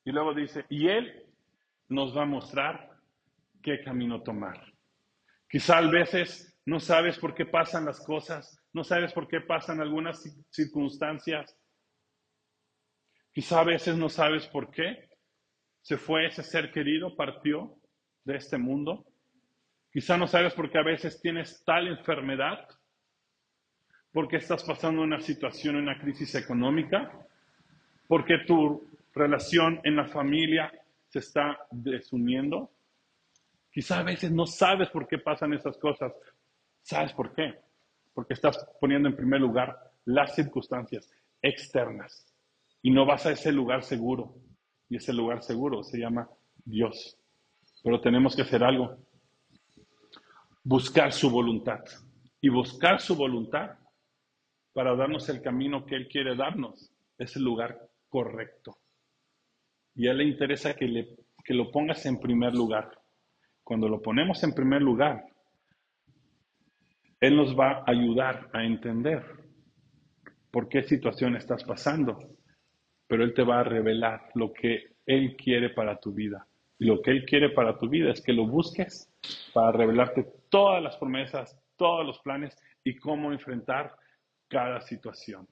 Y 0.03 0.11
luego 0.11 0.33
dice, 0.33 0.65
y 0.69 0.87
Él 0.87 1.25
nos 1.89 2.15
va 2.15 2.23
a 2.23 2.25
mostrar 2.25 2.91
qué 3.61 3.83
camino 3.83 4.21
tomar. 4.21 4.59
Quizá 5.49 5.77
a 5.77 5.87
veces 5.89 6.57
no 6.65 6.79
sabes 6.79 7.17
por 7.19 7.35
qué 7.35 7.45
pasan 7.45 7.85
las 7.85 7.99
cosas, 7.99 8.59
no 8.73 8.83
sabes 8.83 9.11
por 9.13 9.27
qué 9.27 9.41
pasan 9.41 9.81
algunas 9.81 10.23
circunstancias. 10.49 11.57
Quizá 13.33 13.61
a 13.61 13.65
veces 13.65 13.95
no 13.97 14.09
sabes 14.09 14.47
por 14.47 14.71
qué 14.71 15.09
se 15.81 15.97
fue 15.97 16.27
ese 16.27 16.43
ser 16.43 16.71
querido, 16.71 17.15
partió 17.15 17.75
de 18.23 18.37
este 18.37 18.57
mundo. 18.57 19.05
Quizá 19.91 20.17
no 20.17 20.27
sabes 20.27 20.53
por 20.53 20.71
qué 20.71 20.77
a 20.77 20.83
veces 20.83 21.19
tienes 21.21 21.63
tal 21.65 21.87
enfermedad, 21.87 22.67
porque 24.13 24.37
estás 24.37 24.63
pasando 24.63 25.01
una 25.01 25.19
situación, 25.19 25.75
una 25.75 25.99
crisis 25.99 26.35
económica, 26.35 27.11
porque 28.07 28.39
tu 28.45 28.89
relación 29.13 29.79
en 29.83 29.95
la 29.95 30.07
familia 30.07 30.71
se 31.07 31.19
está 31.19 31.57
desuniendo. 31.71 32.71
Quizá 33.71 33.99
a 33.99 34.03
veces 34.03 34.31
no 34.31 34.45
sabes 34.45 34.89
por 34.89 35.07
qué 35.07 35.17
pasan 35.17 35.53
esas 35.53 35.77
cosas. 35.77 36.13
¿Sabes 36.81 37.13
por 37.13 37.33
qué? 37.33 37.55
Porque 38.13 38.33
estás 38.33 38.65
poniendo 38.79 39.07
en 39.07 39.15
primer 39.15 39.39
lugar 39.39 39.77
las 40.05 40.35
circunstancias 40.35 41.09
externas 41.41 42.31
y 42.81 42.91
no 42.91 43.05
vas 43.05 43.25
a 43.25 43.31
ese 43.31 43.51
lugar 43.51 43.83
seguro. 43.83 44.35
Y 44.89 44.97
ese 44.97 45.13
lugar 45.13 45.41
seguro 45.41 45.83
se 45.83 45.97
llama 45.99 46.29
Dios. 46.65 47.17
Pero 47.83 48.01
tenemos 48.01 48.35
que 48.35 48.41
hacer 48.41 48.63
algo. 48.63 48.97
Buscar 50.63 51.11
su 51.13 51.29
voluntad. 51.29 51.79
Y 52.41 52.49
buscar 52.49 52.99
su 52.99 53.15
voluntad 53.15 53.77
para 54.73 54.95
darnos 54.95 55.29
el 55.29 55.41
camino 55.41 55.85
que 55.85 55.95
Él 55.95 56.07
quiere 56.07 56.35
darnos 56.35 56.91
es 57.17 57.35
el 57.35 57.43
lugar 57.43 57.89
correcto. 58.09 58.80
Y 59.95 60.07
a 60.07 60.11
Él 60.11 60.17
le 60.19 60.23
interesa 60.25 60.75
que, 60.75 60.85
le, 60.85 61.15
que 61.43 61.53
lo 61.53 61.71
pongas 61.71 62.05
en 62.05 62.19
primer 62.19 62.53
lugar. 62.53 62.91
Cuando 63.63 63.87
lo 63.87 64.01
ponemos 64.01 64.43
en 64.43 64.53
primer 64.53 64.81
lugar, 64.81 65.23
Él 67.19 67.35
nos 67.35 67.57
va 67.57 67.79
a 67.79 67.83
ayudar 67.87 68.49
a 68.53 68.63
entender 68.63 69.23
por 70.49 70.67
qué 70.67 70.83
situación 70.83 71.35
estás 71.35 71.63
pasando, 71.63 72.19
pero 73.07 73.23
Él 73.23 73.33
te 73.33 73.43
va 73.43 73.59
a 73.59 73.63
revelar 73.63 74.29
lo 74.35 74.51
que 74.51 74.95
Él 75.05 75.35
quiere 75.35 75.69
para 75.69 75.99
tu 75.99 76.13
vida. 76.13 76.47
Y 76.79 76.85
lo 76.85 77.01
que 77.01 77.11
Él 77.11 77.25
quiere 77.25 77.49
para 77.49 77.77
tu 77.77 77.87
vida 77.87 78.11
es 78.11 78.21
que 78.21 78.33
lo 78.33 78.47
busques 78.47 79.09
para 79.53 79.71
revelarte 79.71 80.25
todas 80.49 80.81
las 80.81 80.97
promesas 80.97 81.57
todos 81.81 82.05
los 82.05 82.19
planes 82.19 82.55
y 82.83 82.95
cómo 82.95 83.31
enfrentar 83.31 83.95
cada 84.47 84.81
situación. 84.81 85.47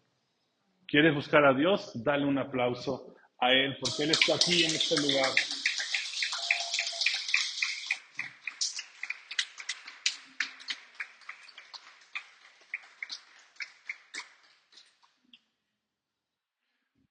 ¿Quieres 0.86 1.15
buscar 1.15 1.43
a 1.43 1.55
Dios? 1.55 1.91
Dale 2.03 2.24
un 2.24 2.38
aplauso 2.38 3.15
a 3.39 3.51
Él, 3.51 3.77
porque 3.79 4.03
Él 4.03 4.12
está 4.12 4.36
aquí 4.36 4.63
en 4.63 4.75
este 4.75 4.96
lugar. 5.01 5.31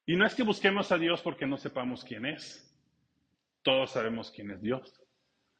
Y 0.09 0.17
no 0.17 0.25
es 0.25 0.35
que 0.35 0.43
busquemos 0.43 0.91
a 0.91 0.97
Dios 0.97 1.21
porque 1.21 1.47
no 1.47 1.59
sepamos 1.59 2.03
quién 2.03 2.25
es. 2.25 2.67
Todos 3.63 3.91
sabemos 3.91 4.31
quién 4.31 4.51
es 4.51 4.63
Dios. 4.63 4.99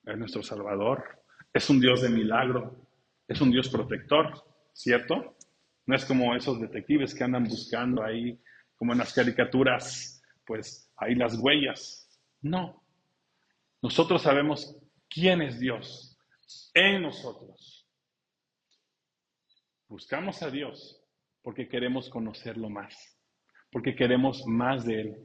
Es 0.05 0.17
nuestro 0.17 0.43
Salvador. 0.43 1.23
Es 1.53 1.69
un 1.69 1.79
Dios 1.79 2.01
de 2.01 2.09
milagro. 2.09 2.89
Es 3.27 3.43
un 3.43 3.51
Dios 3.51 3.69
protector, 3.69 4.43
¿cierto? 4.73 5.37
No 5.85 5.95
es 5.95 6.07
como 6.07 6.35
esos 6.35 6.59
detectives 6.59 7.15
que 7.15 7.25
andan 7.25 7.45
buscando 7.45 8.03
ahí, 8.03 8.41
como 8.77 8.93
en 8.93 9.01
las 9.01 9.13
caricaturas, 9.13 10.18
pues 10.49 10.93
ahí 10.97 11.15
las 11.15 11.39
huellas. 11.39 12.11
No. 12.41 12.83
Nosotros 13.81 14.23
sabemos 14.23 14.77
quién 15.09 15.43
es 15.43 15.61
Dios 15.61 16.19
en 16.75 17.03
nosotros. 17.03 17.89
Buscamos 19.87 20.43
a 20.43 20.51
Dios 20.51 21.01
porque 21.43 21.69
queremos 21.69 22.11
conocerlo 22.11 22.69
más 22.69 23.19
porque 23.71 23.95
queremos 23.95 24.45
más 24.47 24.85
de 24.85 25.01
Él, 25.01 25.17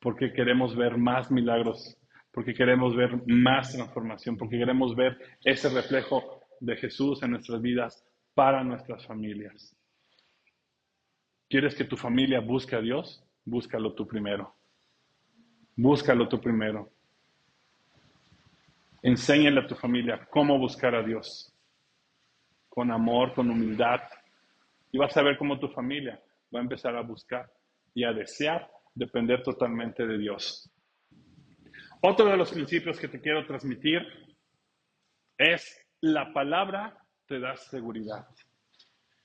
porque 0.00 0.32
queremos 0.32 0.76
ver 0.76 0.96
más 0.96 1.30
milagros, 1.30 1.96
porque 2.32 2.54
queremos 2.54 2.94
ver 2.94 3.20
más 3.26 3.72
transformación, 3.72 4.36
porque 4.36 4.58
queremos 4.58 4.94
ver 4.94 5.18
ese 5.44 5.68
reflejo 5.68 6.42
de 6.60 6.76
Jesús 6.76 7.22
en 7.22 7.32
nuestras 7.32 7.60
vidas 7.60 8.04
para 8.34 8.62
nuestras 8.62 9.04
familias. 9.06 9.76
¿Quieres 11.48 11.74
que 11.74 11.84
tu 11.84 11.96
familia 11.96 12.40
busque 12.40 12.76
a 12.76 12.80
Dios? 12.80 13.24
Búscalo 13.48 13.94
tú 13.94 14.06
primero. 14.06 14.54
Búscalo 15.74 16.28
tú 16.28 16.38
primero. 16.38 16.90
Enséñale 19.00 19.60
a 19.60 19.66
tu 19.66 19.74
familia 19.74 20.28
cómo 20.30 20.58
buscar 20.58 20.94
a 20.94 21.02
Dios. 21.02 21.50
Con 22.68 22.90
amor, 22.90 23.32
con 23.32 23.48
humildad. 23.48 24.00
Y 24.92 24.98
vas 24.98 25.16
a 25.16 25.22
ver 25.22 25.38
cómo 25.38 25.58
tu 25.58 25.68
familia 25.68 26.20
va 26.54 26.58
a 26.58 26.62
empezar 26.62 26.94
a 26.94 27.00
buscar 27.00 27.50
y 27.94 28.04
a 28.04 28.12
desear 28.12 28.70
depender 28.94 29.42
totalmente 29.42 30.06
de 30.06 30.18
Dios. 30.18 30.70
Otro 32.02 32.26
de 32.26 32.36
los 32.36 32.52
principios 32.52 33.00
que 33.00 33.08
te 33.08 33.20
quiero 33.20 33.46
transmitir 33.46 34.02
es 35.38 35.86
la 36.02 36.34
palabra 36.34 36.98
te 37.26 37.40
da 37.40 37.56
seguridad. 37.56 38.28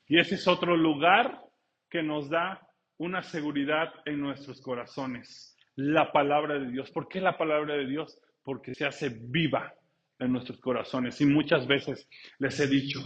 Y 0.08 0.18
ese 0.18 0.36
es 0.36 0.48
otro 0.48 0.77
lugar 0.77 1.42
que 1.89 2.01
nos 2.01 2.30
da 2.30 2.65
una 2.97 3.23
seguridad 3.23 3.93
en 4.05 4.19
nuestros 4.19 4.62
corazones. 4.62 5.57
La 5.75 6.12
palabra 6.12 6.59
de 6.59 6.71
Dios. 6.71 6.91
¿Por 6.91 7.07
qué 7.07 7.19
la 7.21 7.38
palabra 7.38 7.75
de 7.75 7.88
Dios? 7.88 8.19
Porque 8.43 8.75
se 8.75 8.85
hace 8.85 9.09
viva 9.09 9.73
en 10.19 10.31
nuestros 10.31 10.59
corazones. 10.59 11.19
Y 11.21 11.25
muchas 11.25 11.67
veces 11.67 12.07
les 12.39 12.59
he 12.59 12.67
dicho, 12.67 13.00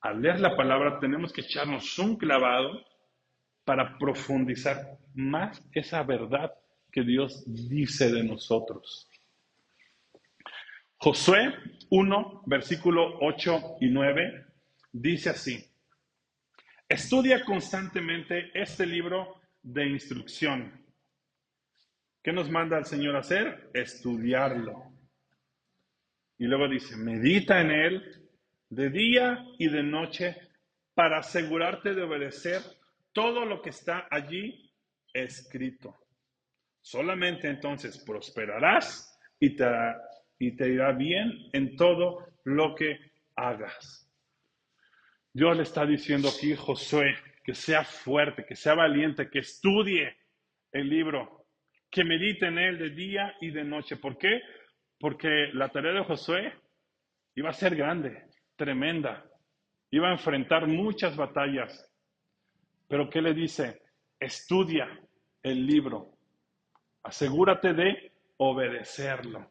al 0.00 0.22
leer 0.22 0.40
la 0.40 0.56
palabra 0.56 0.98
tenemos 1.00 1.32
que 1.32 1.40
echarnos 1.40 1.98
un 1.98 2.16
clavado 2.16 2.80
para 3.64 3.98
profundizar 3.98 4.98
más 5.14 5.60
esa 5.72 6.02
verdad 6.04 6.52
que 6.92 7.02
Dios 7.02 7.42
dice 7.46 8.12
de 8.12 8.22
nosotros. 8.22 9.10
Josué 10.98 11.52
1, 11.90 12.42
versículo 12.46 13.18
8 13.20 13.78
y 13.80 13.88
9 13.88 14.46
dice 14.92 15.30
así, 15.30 15.64
estudia 16.88 17.44
constantemente 17.44 18.50
este 18.54 18.86
libro 18.86 19.40
de 19.62 19.86
instrucción. 19.86 20.84
¿Qué 22.22 22.32
nos 22.32 22.50
manda 22.50 22.78
el 22.78 22.84
Señor 22.84 23.16
a 23.16 23.20
hacer? 23.20 23.70
Estudiarlo. 23.72 24.92
Y 26.38 26.46
luego 26.46 26.68
dice, 26.68 26.96
medita 26.96 27.60
en 27.60 27.70
él 27.70 28.28
de 28.68 28.90
día 28.90 29.44
y 29.58 29.68
de 29.68 29.82
noche 29.82 30.36
para 30.94 31.18
asegurarte 31.18 31.94
de 31.94 32.02
obedecer 32.02 32.60
todo 33.12 33.44
lo 33.44 33.62
que 33.62 33.70
está 33.70 34.06
allí 34.10 34.72
escrito. 35.12 35.96
Solamente 36.82 37.48
entonces 37.48 37.98
prosperarás 38.04 39.18
y 39.40 39.56
te, 39.56 39.66
y 40.38 40.56
te 40.56 40.68
irá 40.68 40.92
bien 40.92 41.32
en 41.52 41.76
todo 41.76 42.26
lo 42.44 42.74
que 42.74 42.98
hagas. 43.34 44.05
Dios 45.36 45.54
le 45.54 45.64
está 45.64 45.84
diciendo 45.84 46.30
aquí 46.30 46.56
Josué 46.56 47.14
que 47.44 47.54
sea 47.54 47.84
fuerte, 47.84 48.46
que 48.46 48.56
sea 48.56 48.72
valiente, 48.72 49.28
que 49.28 49.40
estudie 49.40 50.16
el 50.72 50.88
libro, 50.88 51.44
que 51.90 52.04
medite 52.04 52.46
en 52.46 52.56
él 52.56 52.78
de 52.78 52.88
día 52.88 53.34
y 53.42 53.50
de 53.50 53.62
noche. 53.62 53.96
¿Por 53.96 54.16
qué? 54.16 54.40
Porque 54.98 55.50
la 55.52 55.68
tarea 55.68 55.92
de 55.92 56.04
Josué 56.04 56.54
iba 57.34 57.50
a 57.50 57.52
ser 57.52 57.76
grande, 57.76 58.30
tremenda. 58.56 59.26
Iba 59.90 60.08
a 60.08 60.12
enfrentar 60.12 60.66
muchas 60.66 61.14
batallas. 61.14 61.86
Pero 62.88 63.10
¿qué 63.10 63.20
le 63.20 63.34
dice? 63.34 63.82
Estudia 64.18 64.88
el 65.42 65.66
libro. 65.66 66.16
Asegúrate 67.02 67.74
de 67.74 68.10
obedecerlo. 68.38 69.50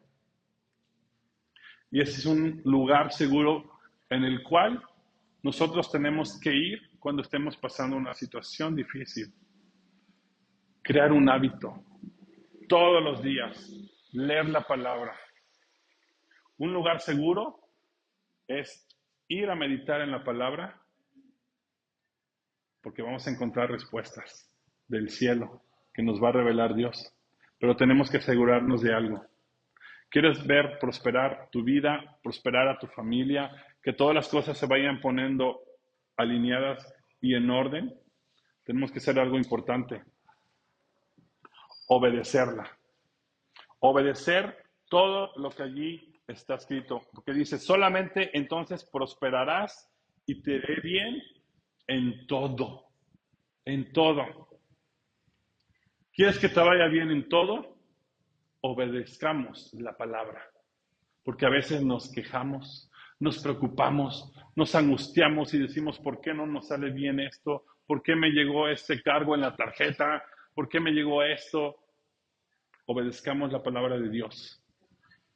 Y 1.92 2.00
ese 2.00 2.18
es 2.18 2.26
un 2.26 2.60
lugar 2.64 3.12
seguro 3.12 3.78
en 4.10 4.24
el 4.24 4.42
cual 4.42 4.82
nosotros 5.46 5.92
tenemos 5.92 6.40
que 6.40 6.52
ir 6.52 6.98
cuando 6.98 7.22
estemos 7.22 7.56
pasando 7.56 7.96
una 7.96 8.14
situación 8.14 8.74
difícil. 8.74 9.32
Crear 10.82 11.12
un 11.12 11.28
hábito. 11.28 11.84
Todos 12.68 13.00
los 13.00 13.22
días. 13.22 13.72
Leer 14.10 14.48
la 14.48 14.62
palabra. 14.62 15.16
Un 16.58 16.72
lugar 16.72 17.00
seguro 17.00 17.60
es 18.48 18.88
ir 19.28 19.48
a 19.48 19.54
meditar 19.54 20.00
en 20.00 20.10
la 20.10 20.24
palabra 20.24 20.82
porque 22.82 23.02
vamos 23.02 23.24
a 23.28 23.30
encontrar 23.30 23.70
respuestas 23.70 24.52
del 24.88 25.10
cielo 25.10 25.62
que 25.94 26.02
nos 26.02 26.20
va 26.20 26.30
a 26.30 26.32
revelar 26.32 26.74
Dios. 26.74 27.16
Pero 27.60 27.76
tenemos 27.76 28.10
que 28.10 28.16
asegurarnos 28.16 28.82
de 28.82 28.92
algo. 28.92 29.24
¿Quieres 30.08 30.46
ver 30.46 30.78
prosperar 30.78 31.48
tu 31.50 31.62
vida, 31.62 32.18
prosperar 32.22 32.68
a 32.68 32.78
tu 32.78 32.86
familia, 32.86 33.50
que 33.82 33.92
todas 33.92 34.14
las 34.14 34.28
cosas 34.28 34.56
se 34.56 34.66
vayan 34.66 35.00
poniendo 35.00 35.60
alineadas 36.16 36.94
y 37.20 37.34
en 37.34 37.50
orden? 37.50 37.94
Tenemos 38.64 38.90
que 38.90 38.98
hacer 38.98 39.18
algo 39.18 39.36
importante. 39.36 40.02
Obedecerla. 41.88 42.70
Obedecer 43.80 44.56
todo 44.88 45.32
lo 45.36 45.50
que 45.50 45.62
allí 45.62 46.20
está 46.26 46.54
escrito. 46.54 47.02
Porque 47.12 47.32
dice, 47.32 47.58
solamente 47.58 48.36
entonces 48.36 48.84
prosperarás 48.84 49.90
y 50.26 50.42
te 50.42 50.52
iré 50.52 50.80
bien 50.82 51.22
en 51.86 52.26
todo, 52.26 52.86
en 53.64 53.92
todo. 53.92 54.48
¿Quieres 56.12 56.38
que 56.38 56.48
te 56.48 56.60
vaya 56.60 56.86
bien 56.86 57.10
en 57.10 57.28
todo? 57.28 57.75
Obedezcamos 58.60 59.72
la 59.74 59.96
palabra, 59.96 60.42
porque 61.22 61.46
a 61.46 61.50
veces 61.50 61.82
nos 61.82 62.10
quejamos, 62.10 62.90
nos 63.18 63.42
preocupamos, 63.42 64.32
nos 64.54 64.74
angustiamos 64.74 65.54
y 65.54 65.58
decimos, 65.58 65.98
¿por 65.98 66.20
qué 66.20 66.34
no 66.34 66.46
nos 66.46 66.68
sale 66.68 66.90
bien 66.90 67.20
esto? 67.20 67.64
¿Por 67.86 68.02
qué 68.02 68.16
me 68.16 68.30
llegó 68.30 68.68
este 68.68 69.02
cargo 69.02 69.34
en 69.34 69.42
la 69.42 69.54
tarjeta? 69.54 70.22
¿Por 70.54 70.68
qué 70.68 70.80
me 70.80 70.90
llegó 70.90 71.22
esto? 71.22 71.76
Obedezcamos 72.86 73.52
la 73.52 73.62
palabra 73.62 73.98
de 73.98 74.08
Dios 74.08 74.62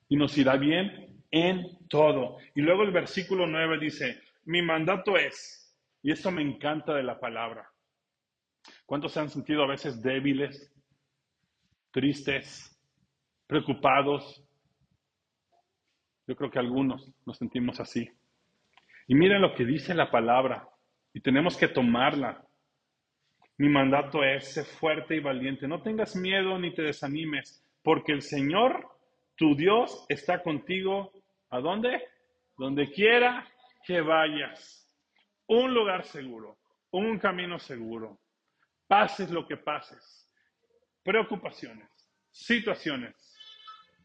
y 0.09 0.17
nos 0.17 0.37
irá 0.37 0.57
bien 0.57 1.25
en 1.31 1.79
todo. 1.89 2.39
Y 2.55 2.61
luego 2.61 2.83
el 2.83 2.91
versículo 2.91 3.47
9 3.47 3.79
dice, 3.79 4.21
mi 4.45 4.61
mandato 4.61 5.17
es, 5.17 5.77
y 6.03 6.11
esto 6.11 6.31
me 6.31 6.43
encanta 6.43 6.95
de 6.95 7.05
la 7.05 7.19
palabra. 7.19 7.71
¿Cuántos 8.85 9.13
se 9.13 9.21
han 9.21 9.31
sentido 9.31 9.63
a 9.63 9.69
veces 9.69 10.03
débiles, 10.03 10.75
tristes, 11.93 12.77
preocupados? 13.51 14.43
Yo 16.29 16.37
creo 16.37 16.51
que 16.53 16.61
algunos 16.61 17.13
nos 17.27 17.37
sentimos 17.37 17.81
así. 17.81 18.09
Y 19.09 19.17
miren 19.17 19.43
lo 19.43 19.55
que 19.55 19.65
dice 19.65 19.93
la 19.93 20.09
palabra, 20.11 20.69
y 21.13 21.21
tenemos 21.21 21.57
que 21.57 21.67
tomarla. 21.67 22.47
Mi 23.59 23.69
mandato 23.69 24.23
es 24.23 24.55
ser 24.55 24.65
fuerte 24.65 25.17
y 25.17 25.21
valiente. 25.21 25.67
No 25.67 25.83
tengas 25.83 26.15
miedo 26.15 26.57
ni 26.61 26.73
te 26.73 26.83
desanimes, 26.83 27.67
porque 27.83 28.13
el 28.13 28.23
Señor, 28.23 28.89
tu 29.35 29.57
Dios, 29.57 30.07
está 30.09 30.43
contigo. 30.43 31.13
¿A 31.51 31.59
dónde? 31.59 32.05
Donde 32.57 32.89
quiera 32.93 33.45
que 33.85 34.01
vayas 34.01 34.89
un 35.49 35.75
lugar 35.75 36.05
seguro, 36.05 36.57
un 36.93 37.19
camino 37.19 37.59
seguro, 37.59 38.21
pases 38.87 39.29
lo 39.33 39.45
que 39.49 39.57
pases, 39.57 40.31
preocupaciones, 41.03 41.89
situaciones, 42.31 43.30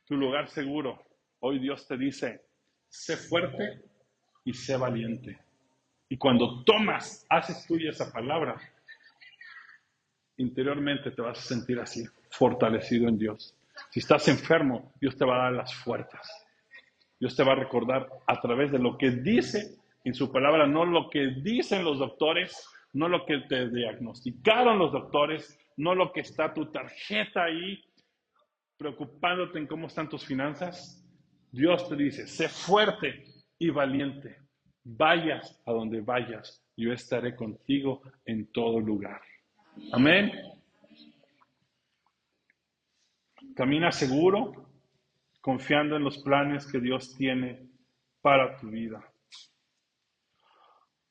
tu 0.06 0.16
lugar 0.16 0.48
seguro. 0.50 1.04
Hoy 1.40 1.60
Dios 1.60 1.88
te 1.88 1.98
dice, 1.98 2.42
sé 2.88 3.18
fuerte 3.18 3.82
y 4.44 4.54
sé 4.54 4.78
valiente. 4.78 5.38
Y 6.10 6.18
cuando 6.18 6.64
tomas, 6.64 7.26
haces 7.30 7.66
tuya 7.68 7.90
esa 7.90 8.12
palabra, 8.12 8.56
interiormente 10.38 11.12
te 11.12 11.22
vas 11.22 11.40
a 11.40 11.42
sentir 11.42 11.80
así, 11.80 12.06
fortalecido 12.30 13.10
en 13.10 13.18
Dios. 13.18 13.56
Si 13.90 14.00
estás 14.00 14.28
enfermo, 14.28 14.94
Dios 15.02 15.18
te 15.18 15.26
va 15.26 15.36
a 15.36 15.44
dar 15.46 15.54
las 15.54 15.74
fuerzas. 15.74 16.46
Dios 17.20 17.36
te 17.36 17.44
va 17.44 17.54
a 17.54 17.56
recordar 17.56 18.08
a 18.28 18.40
través 18.40 18.72
de 18.72 18.80
lo 18.80 18.98
que 18.98 19.10
dice 19.10 19.78
en 20.04 20.14
su 20.14 20.32
palabra, 20.32 20.68
no 20.68 20.86
lo 20.86 21.10
que 21.10 21.28
dicen 21.42 21.84
los 21.84 21.98
doctores, 21.98 22.70
no 22.94 23.10
lo 23.10 23.26
que 23.26 23.40
te 23.50 23.70
diagnosticaron 23.70 24.78
los 24.78 24.92
doctores, 24.92 25.58
no 25.78 25.96
lo 25.96 26.14
que 26.14 26.22
está 26.22 26.54
tu 26.54 26.72
tarjeta 26.72 27.46
ahí 27.46 27.84
preocupándote 28.78 29.60
en 29.60 29.68
cómo 29.68 29.88
están 29.88 30.10
tus 30.10 30.26
finanzas. 30.26 31.04
Dios 31.52 31.88
te 31.88 31.96
dice, 31.96 32.28
sé 32.28 32.50
fuerte 32.50 33.26
y 33.58 33.70
valiente. 33.70 34.38
Vayas 34.84 35.62
a 35.66 35.72
donde 35.72 36.02
vayas, 36.02 36.64
yo 36.78 36.92
estaré 36.92 37.36
contigo 37.36 38.02
en 38.26 38.52
todo 38.52 38.80
lugar. 38.80 39.22
Amén. 39.92 40.32
Camina 43.56 43.92
seguro, 43.92 44.70
confiando 45.42 45.96
en 45.96 46.04
los 46.04 46.18
planes 46.20 46.68
que 46.68 46.80
Dios 46.80 47.16
tiene 47.18 47.70
para 48.22 48.58
tu 48.58 48.68
vida. 48.68 49.04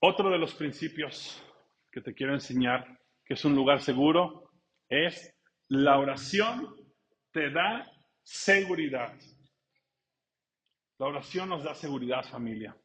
Otro 0.00 0.31
de 0.31 0.38
los 0.38 0.55
principios 0.55 1.42
que 1.90 2.03
te 2.03 2.14
quiero 2.14 2.35
enseñar, 2.35 3.00
que 3.24 3.35
es 3.35 3.44
un 3.44 3.55
lugar 3.55 3.81
seguro, 3.81 4.50
es 4.88 5.35
la 5.68 5.98
oración 5.98 6.84
te 7.35 7.51
da 7.51 7.85
seguridad. 8.23 9.12
La 10.99 11.07
oración 11.07 11.49
nos 11.49 11.64
da 11.64 11.75
seguridad, 11.75 12.25
familia. 12.25 12.77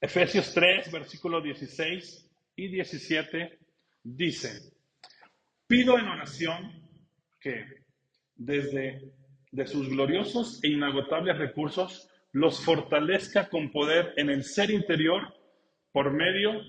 Efesios 0.00 0.52
3, 0.52 0.90
versículos 0.90 1.44
16 1.44 2.28
y 2.56 2.68
17 2.68 3.58
dice, 4.02 4.74
pido 5.68 5.96
en 5.96 6.08
oración 6.08 6.90
que 7.40 7.84
desde 8.34 9.14
de 9.52 9.66
sus 9.68 9.88
gloriosos 9.88 10.62
e 10.64 10.68
inagotables 10.70 11.38
recursos 11.38 12.10
los 12.32 12.64
fortalezca 12.64 13.48
con 13.48 13.70
poder 13.70 14.12
en 14.16 14.28
el 14.28 14.42
ser 14.42 14.72
interior 14.72 15.32
por 15.92 16.12
medio 16.12 16.60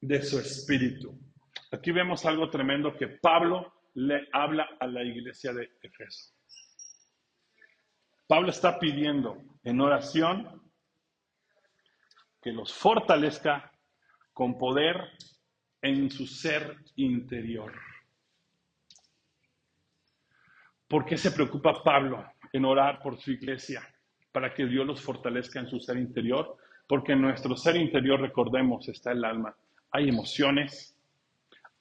de 0.00 0.22
su 0.22 0.40
espíritu. 0.40 1.16
Aquí 1.70 1.92
vemos 1.92 2.26
algo 2.26 2.50
tremendo 2.50 2.96
que 2.96 3.06
Pablo 3.06 3.72
le 3.94 4.28
habla 4.32 4.68
a 4.80 4.86
la 4.86 5.02
iglesia 5.02 5.52
de 5.52 5.70
Efeso. 5.82 6.34
Pablo 8.26 8.50
está 8.50 8.78
pidiendo 8.78 9.42
en 9.62 9.80
oración 9.80 10.62
que 12.40 12.52
los 12.52 12.72
fortalezca 12.72 13.70
con 14.32 14.58
poder 14.58 14.96
en 15.82 16.10
su 16.10 16.26
ser 16.26 16.76
interior. 16.96 17.72
¿Por 20.88 21.04
qué 21.04 21.16
se 21.16 21.30
preocupa 21.30 21.82
Pablo 21.82 22.24
en 22.52 22.64
orar 22.64 23.00
por 23.00 23.18
su 23.18 23.32
iglesia? 23.32 23.82
Para 24.30 24.54
que 24.54 24.66
Dios 24.66 24.86
los 24.86 25.00
fortalezca 25.00 25.60
en 25.60 25.68
su 25.68 25.80
ser 25.80 25.96
interior. 25.96 26.56
Porque 26.86 27.12
en 27.12 27.22
nuestro 27.22 27.56
ser 27.56 27.76
interior, 27.76 28.20
recordemos, 28.20 28.88
está 28.88 29.12
el 29.12 29.24
alma. 29.24 29.56
Hay 29.90 30.08
emociones, 30.08 30.96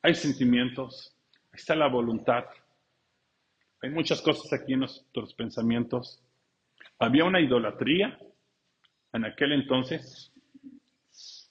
hay 0.02 0.16
sentimientos, 0.16 1.16
está 1.52 1.76
la 1.76 1.88
voluntad. 1.88 2.46
Hay 3.82 3.90
muchas 3.90 4.22
cosas 4.22 4.52
aquí 4.54 4.74
en 4.74 4.80
nuestros 4.80 5.34
pensamientos. 5.34 6.22
Había 7.00 7.26
una 7.26 7.42
idolatría 7.42 8.18
en 9.14 9.26
aquel 9.26 9.54
entonces 9.54 10.32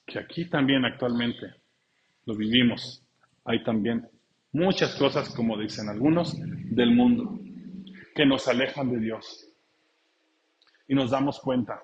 que 0.05 0.19
aquí 0.19 0.49
también 0.49 0.85
actualmente 0.85 1.55
lo 2.25 2.35
vivimos. 2.35 3.05
Hay 3.45 3.63
también 3.63 4.09
muchas 4.51 4.95
cosas, 4.95 5.33
como 5.35 5.57
dicen 5.57 5.89
algunos, 5.89 6.35
del 6.39 6.93
mundo 6.95 7.39
que 8.15 8.25
nos 8.25 8.47
alejan 8.47 8.91
de 8.91 8.99
Dios. 8.99 9.47
Y 10.87 10.95
nos 10.95 11.11
damos 11.11 11.39
cuenta. 11.39 11.83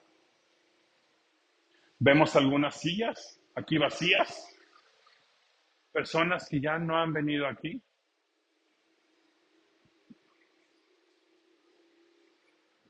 Vemos 1.99 2.35
algunas 2.35 2.79
sillas 2.79 3.41
aquí 3.55 3.77
vacías, 3.77 4.55
personas 5.91 6.47
que 6.47 6.61
ya 6.61 6.77
no 6.77 6.95
han 6.95 7.11
venido 7.11 7.47
aquí. 7.47 7.81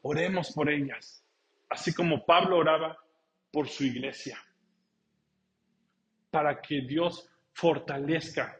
Oremos 0.09 0.53
por 0.53 0.69
ellas, 0.69 1.21
así 1.69 1.93
como 1.93 2.25
Pablo 2.25 2.57
oraba 2.57 2.97
por 3.51 3.67
su 3.67 3.83
iglesia 3.83 4.41
para 6.31 6.61
que 6.61 6.79
Dios 6.79 7.29
fortalezca 7.51 8.57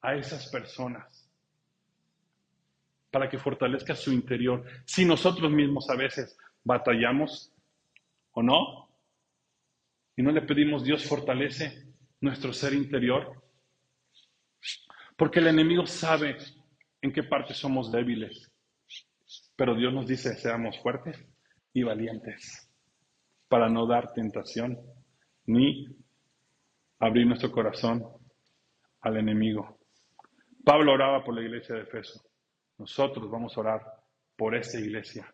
a 0.00 0.14
esas 0.14 0.48
personas, 0.48 1.30
para 3.10 3.28
que 3.28 3.36
fortalezca 3.36 3.94
su 3.94 4.14
interior. 4.14 4.64
Si 4.86 5.04
nosotros 5.04 5.50
mismos 5.50 5.90
a 5.90 5.94
veces 5.94 6.38
batallamos 6.64 7.52
o 8.32 8.42
no, 8.42 8.88
y 10.16 10.22
no 10.22 10.32
le 10.32 10.40
pedimos, 10.40 10.84
Dios 10.84 11.04
fortalece 11.04 11.84
nuestro 12.22 12.54
ser 12.54 12.72
interior, 12.72 13.42
porque 15.18 15.40
el 15.40 15.48
enemigo 15.48 15.86
sabe 15.86 16.38
en 17.02 17.12
qué 17.12 17.24
parte 17.24 17.52
somos 17.52 17.92
débiles, 17.92 18.50
pero 19.58 19.74
Dios 19.74 19.92
nos 19.92 20.06
dice, 20.06 20.36
seamos 20.36 20.78
fuertes 20.78 21.20
y 21.72 21.82
valientes 21.82 22.70
para 23.48 23.68
no 23.68 23.88
dar 23.88 24.12
tentación 24.12 24.78
ni 25.46 25.84
abrir 27.00 27.26
nuestro 27.26 27.50
corazón 27.50 28.04
al 29.00 29.16
enemigo. 29.16 29.80
Pablo 30.64 30.92
oraba 30.92 31.24
por 31.24 31.34
la 31.34 31.40
iglesia 31.40 31.74
de 31.74 31.82
Efeso. 31.82 32.22
Nosotros 32.78 33.28
vamos 33.28 33.56
a 33.56 33.60
orar 33.60 33.82
por 34.36 34.54
esta 34.54 34.78
iglesia, 34.78 35.26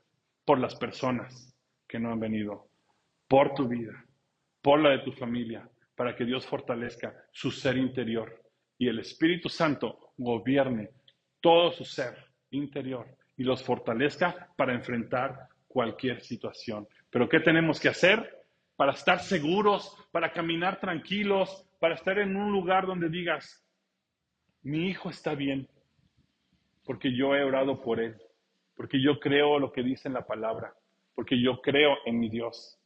por 0.43 0.59
las 0.59 0.75
personas 0.77 1.55
que 1.87 1.99
no 1.99 2.11
han 2.11 2.21
venido, 2.21 2.71
por 3.29 3.53
tu 3.53 3.69
vida, 3.69 4.07
por 4.63 4.81
la 4.81 4.93
de 4.93 5.01
tu 5.01 5.13
familia, 5.13 5.69
para 5.95 6.17
que 6.17 6.25
Dios 6.25 6.47
fortalezca 6.47 7.15
su 7.31 7.51
ser 7.51 7.77
interior 7.77 8.43
y 8.79 8.89
el 8.89 9.01
Espíritu 9.01 9.51
Santo 9.51 10.15
gobierne 10.17 10.89
todo 11.43 11.73
su 11.73 11.85
ser 11.85 12.17
interior 12.53 13.07
y 13.37 13.45
los 13.45 13.63
fortalezca 13.63 14.49
para 14.57 14.75
enfrentar 14.75 15.49
cualquier 15.67 16.21
situación. 16.21 16.87
Pero 17.11 17.29
¿qué 17.29 17.41
tenemos 17.41 17.81
que 17.81 17.89
hacer? 17.89 18.45
para 18.77 18.93
estar 18.93 19.21
seguros, 19.21 19.97
para 20.11 20.33
caminar 20.33 20.81
tranquilos, 20.81 21.67
para 21.79 21.95
estar 21.95 22.19
en 22.19 22.37
un 22.37 22.53
lugar 22.53 22.87
donde 22.87 23.09
digas, 23.09 23.65
mi 24.63 24.89
hijo 24.89 25.11
está 25.11 25.35
bien, 25.35 25.69
porque 26.85 27.17
yo 27.17 27.35
he 27.35 27.45
orado 27.45 27.81
por 27.81 28.01
él, 28.01 28.17
porque 28.75 29.01
yo 29.01 29.21
creo 29.21 29.59
lo 29.59 29.73
que 29.73 29.83
dice 29.83 30.09
en 30.09 30.15
la 30.15 30.27
palabra, 30.27 30.75
porque 31.15 31.41
yo 31.41 31.61
creo 31.61 31.97
en 32.05 32.19
mi 32.19 32.29
Dios, 32.29 32.79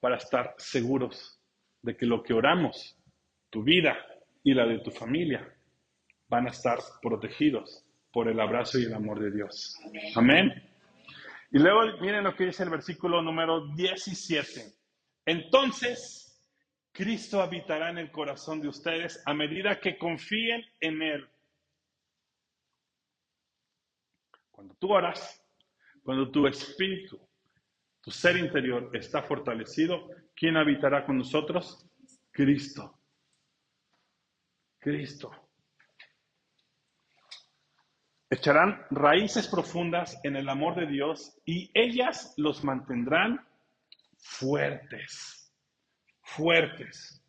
para 0.00 0.16
estar 0.16 0.54
seguros 0.58 1.40
de 1.82 1.96
que 1.96 2.06
lo 2.06 2.22
que 2.22 2.32
oramos, 2.32 2.96
tu 3.50 3.62
vida 3.62 3.96
y 4.42 4.54
la 4.54 4.66
de 4.66 4.80
tu 4.80 4.90
familia, 4.90 5.54
van 6.28 6.46
a 6.46 6.50
estar 6.50 6.78
protegidos 7.00 7.84
por 8.12 8.28
el 8.28 8.40
abrazo 8.40 8.78
y 8.78 8.84
el 8.84 8.94
amor 8.94 9.20
de 9.20 9.30
Dios. 9.30 9.76
Amén. 10.14 10.52
Y 11.50 11.58
luego 11.58 11.98
miren 12.00 12.24
lo 12.24 12.34
que 12.34 12.46
dice 12.46 12.62
el 12.62 12.70
versículo 12.70 13.22
número 13.22 13.66
17. 13.74 14.74
Entonces, 15.24 16.42
Cristo 16.92 17.40
habitará 17.40 17.90
en 17.90 17.98
el 17.98 18.10
corazón 18.10 18.60
de 18.60 18.68
ustedes 18.68 19.22
a 19.24 19.34
medida 19.34 19.80
que 19.80 19.98
confíen 19.98 20.62
en 20.80 21.02
Él. 21.02 21.28
Cuando 24.50 24.74
tú 24.74 24.92
oras, 24.92 25.42
cuando 26.02 26.30
tu 26.30 26.46
espíritu, 26.46 27.20
tu 28.00 28.10
ser 28.10 28.36
interior 28.36 28.90
está 28.94 29.22
fortalecido, 29.22 30.08
¿quién 30.34 30.56
habitará 30.56 31.04
con 31.04 31.18
nosotros? 31.18 31.86
Cristo. 32.32 32.98
Cristo 34.78 35.47
echarán 38.30 38.84
raíces 38.90 39.48
profundas 39.48 40.18
en 40.22 40.36
el 40.36 40.48
amor 40.48 40.74
de 40.76 40.86
Dios 40.86 41.40
y 41.44 41.70
ellas 41.74 42.34
los 42.36 42.62
mantendrán 42.62 43.46
fuertes, 44.18 45.54
fuertes. 46.22 47.24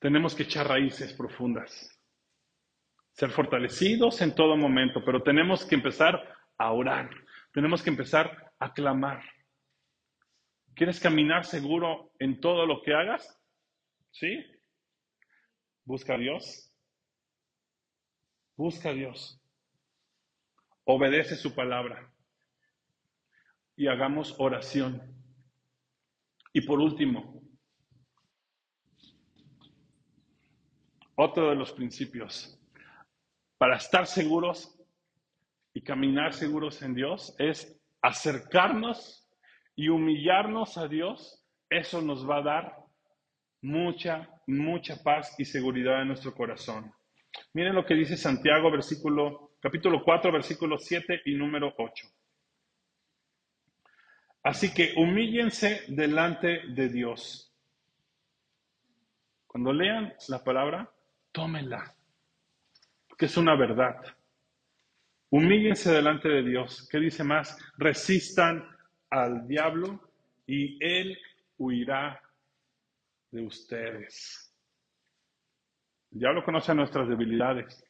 Tenemos 0.00 0.34
que 0.34 0.44
echar 0.44 0.68
raíces 0.68 1.12
profundas, 1.12 1.90
ser 3.12 3.30
fortalecidos 3.30 4.20
en 4.22 4.34
todo 4.34 4.56
momento, 4.56 5.04
pero 5.04 5.22
tenemos 5.22 5.64
que 5.64 5.74
empezar 5.74 6.20
a 6.56 6.72
orar, 6.72 7.10
tenemos 7.52 7.82
que 7.82 7.90
empezar 7.90 8.52
a 8.58 8.72
clamar. 8.72 9.22
¿Quieres 10.74 11.00
caminar 11.00 11.44
seguro 11.44 12.12
en 12.20 12.40
todo 12.40 12.64
lo 12.66 12.82
que 12.82 12.94
hagas? 12.94 13.40
¿Sí? 14.12 14.44
Busca 15.84 16.14
a 16.14 16.18
Dios, 16.18 16.67
Busca 18.58 18.90
a 18.90 18.92
Dios. 18.92 19.40
Obedece 20.82 21.36
su 21.36 21.54
palabra. 21.54 22.12
Y 23.76 23.86
hagamos 23.86 24.34
oración. 24.40 25.00
Y 26.52 26.62
por 26.62 26.80
último, 26.80 27.40
otro 31.14 31.50
de 31.50 31.54
los 31.54 31.70
principios 31.72 32.60
para 33.58 33.76
estar 33.76 34.08
seguros 34.08 34.76
y 35.72 35.80
caminar 35.82 36.32
seguros 36.32 36.82
en 36.82 36.94
Dios 36.94 37.36
es 37.38 37.80
acercarnos 38.02 39.30
y 39.76 39.88
humillarnos 39.88 40.76
a 40.78 40.88
Dios. 40.88 41.46
Eso 41.70 42.02
nos 42.02 42.28
va 42.28 42.38
a 42.38 42.42
dar 42.42 42.76
mucha, 43.62 44.28
mucha 44.48 45.00
paz 45.00 45.38
y 45.38 45.44
seguridad 45.44 46.02
en 46.02 46.08
nuestro 46.08 46.34
corazón. 46.34 46.92
Miren 47.52 47.74
lo 47.74 47.84
que 47.84 47.94
dice 47.94 48.16
Santiago, 48.16 48.70
versículo, 48.70 49.52
capítulo 49.60 50.02
4, 50.04 50.32
versículo 50.32 50.78
7 50.78 51.22
y 51.24 51.34
número 51.34 51.74
8. 51.76 52.06
Así 54.42 54.72
que 54.72 54.94
humíllense 54.96 55.82
delante 55.88 56.62
de 56.68 56.88
Dios. 56.88 57.52
Cuando 59.46 59.72
lean 59.72 60.14
la 60.28 60.42
palabra, 60.44 60.90
tómenla, 61.32 61.94
que 63.16 63.26
es 63.26 63.36
una 63.36 63.56
verdad. 63.56 63.96
Humíllense 65.30 65.92
delante 65.92 66.28
de 66.28 66.42
Dios. 66.42 66.88
¿Qué 66.90 66.98
dice 66.98 67.24
más? 67.24 67.58
Resistan 67.76 68.64
al 69.10 69.46
diablo 69.46 70.00
y 70.46 70.78
él 70.82 71.18
huirá 71.58 72.20
de 73.30 73.42
ustedes. 73.42 74.47
El 76.10 76.20
diablo 76.20 76.44
conoce 76.44 76.74
nuestras 76.74 77.08
debilidades, 77.08 77.84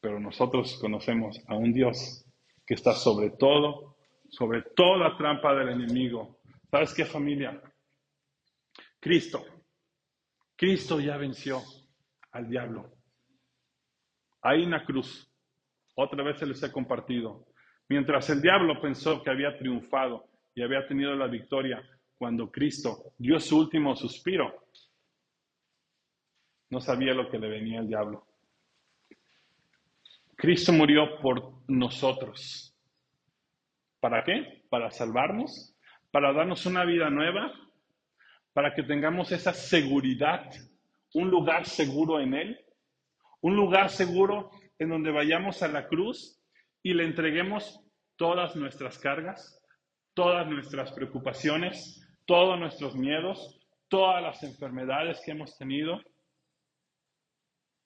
pero 0.00 0.20
nosotros 0.20 0.78
conocemos 0.80 1.40
a 1.48 1.56
un 1.56 1.72
Dios 1.72 2.24
que 2.66 2.74
está 2.74 2.92
sobre 2.92 3.30
todo 3.30 3.94
sobre 4.34 4.62
toda 4.74 5.16
trampa 5.16 5.54
del 5.54 5.70
enemigo. 5.70 6.40
¿Sabes 6.70 6.92
qué 6.94 7.04
familia? 7.04 7.60
Cristo. 9.00 9.44
Cristo 10.56 11.00
ya 11.00 11.16
venció 11.16 11.62
al 12.32 12.48
diablo. 12.48 12.92
Ahí 14.42 14.64
en 14.64 14.70
la 14.70 14.84
cruz. 14.84 15.30
Otra 15.94 16.24
vez 16.24 16.38
se 16.38 16.46
les 16.46 16.62
he 16.62 16.72
compartido. 16.72 17.46
Mientras 17.88 18.28
el 18.30 18.40
diablo 18.40 18.80
pensó 18.80 19.22
que 19.22 19.30
había 19.30 19.56
triunfado 19.56 20.28
y 20.54 20.62
había 20.62 20.86
tenido 20.88 21.14
la 21.14 21.28
victoria 21.28 21.80
cuando 22.16 22.50
Cristo 22.50 23.12
dio 23.18 23.38
su 23.38 23.58
último 23.58 23.94
suspiro, 23.94 24.52
no 26.74 26.80
sabía 26.80 27.14
lo 27.14 27.30
que 27.30 27.38
le 27.38 27.48
venía 27.48 27.78
al 27.78 27.86
diablo. 27.86 28.26
Cristo 30.34 30.72
murió 30.72 31.20
por 31.22 31.52
nosotros. 31.68 32.76
¿Para 34.00 34.24
qué? 34.24 34.64
Para 34.68 34.90
salvarnos, 34.90 35.76
para 36.10 36.32
darnos 36.32 36.66
una 36.66 36.84
vida 36.84 37.08
nueva, 37.10 37.52
para 38.52 38.74
que 38.74 38.82
tengamos 38.82 39.30
esa 39.30 39.52
seguridad, 39.52 40.50
un 41.14 41.30
lugar 41.30 41.64
seguro 41.64 42.20
en 42.20 42.34
Él, 42.34 42.60
un 43.40 43.54
lugar 43.54 43.88
seguro 43.88 44.50
en 44.80 44.88
donde 44.88 45.12
vayamos 45.12 45.62
a 45.62 45.68
la 45.68 45.86
cruz 45.86 46.42
y 46.82 46.92
le 46.92 47.04
entreguemos 47.04 47.80
todas 48.16 48.56
nuestras 48.56 48.98
cargas, 48.98 49.62
todas 50.12 50.48
nuestras 50.48 50.90
preocupaciones, 50.90 52.04
todos 52.26 52.58
nuestros 52.58 52.96
miedos, 52.96 53.60
todas 53.88 54.20
las 54.20 54.42
enfermedades 54.42 55.22
que 55.24 55.30
hemos 55.30 55.56
tenido. 55.56 56.00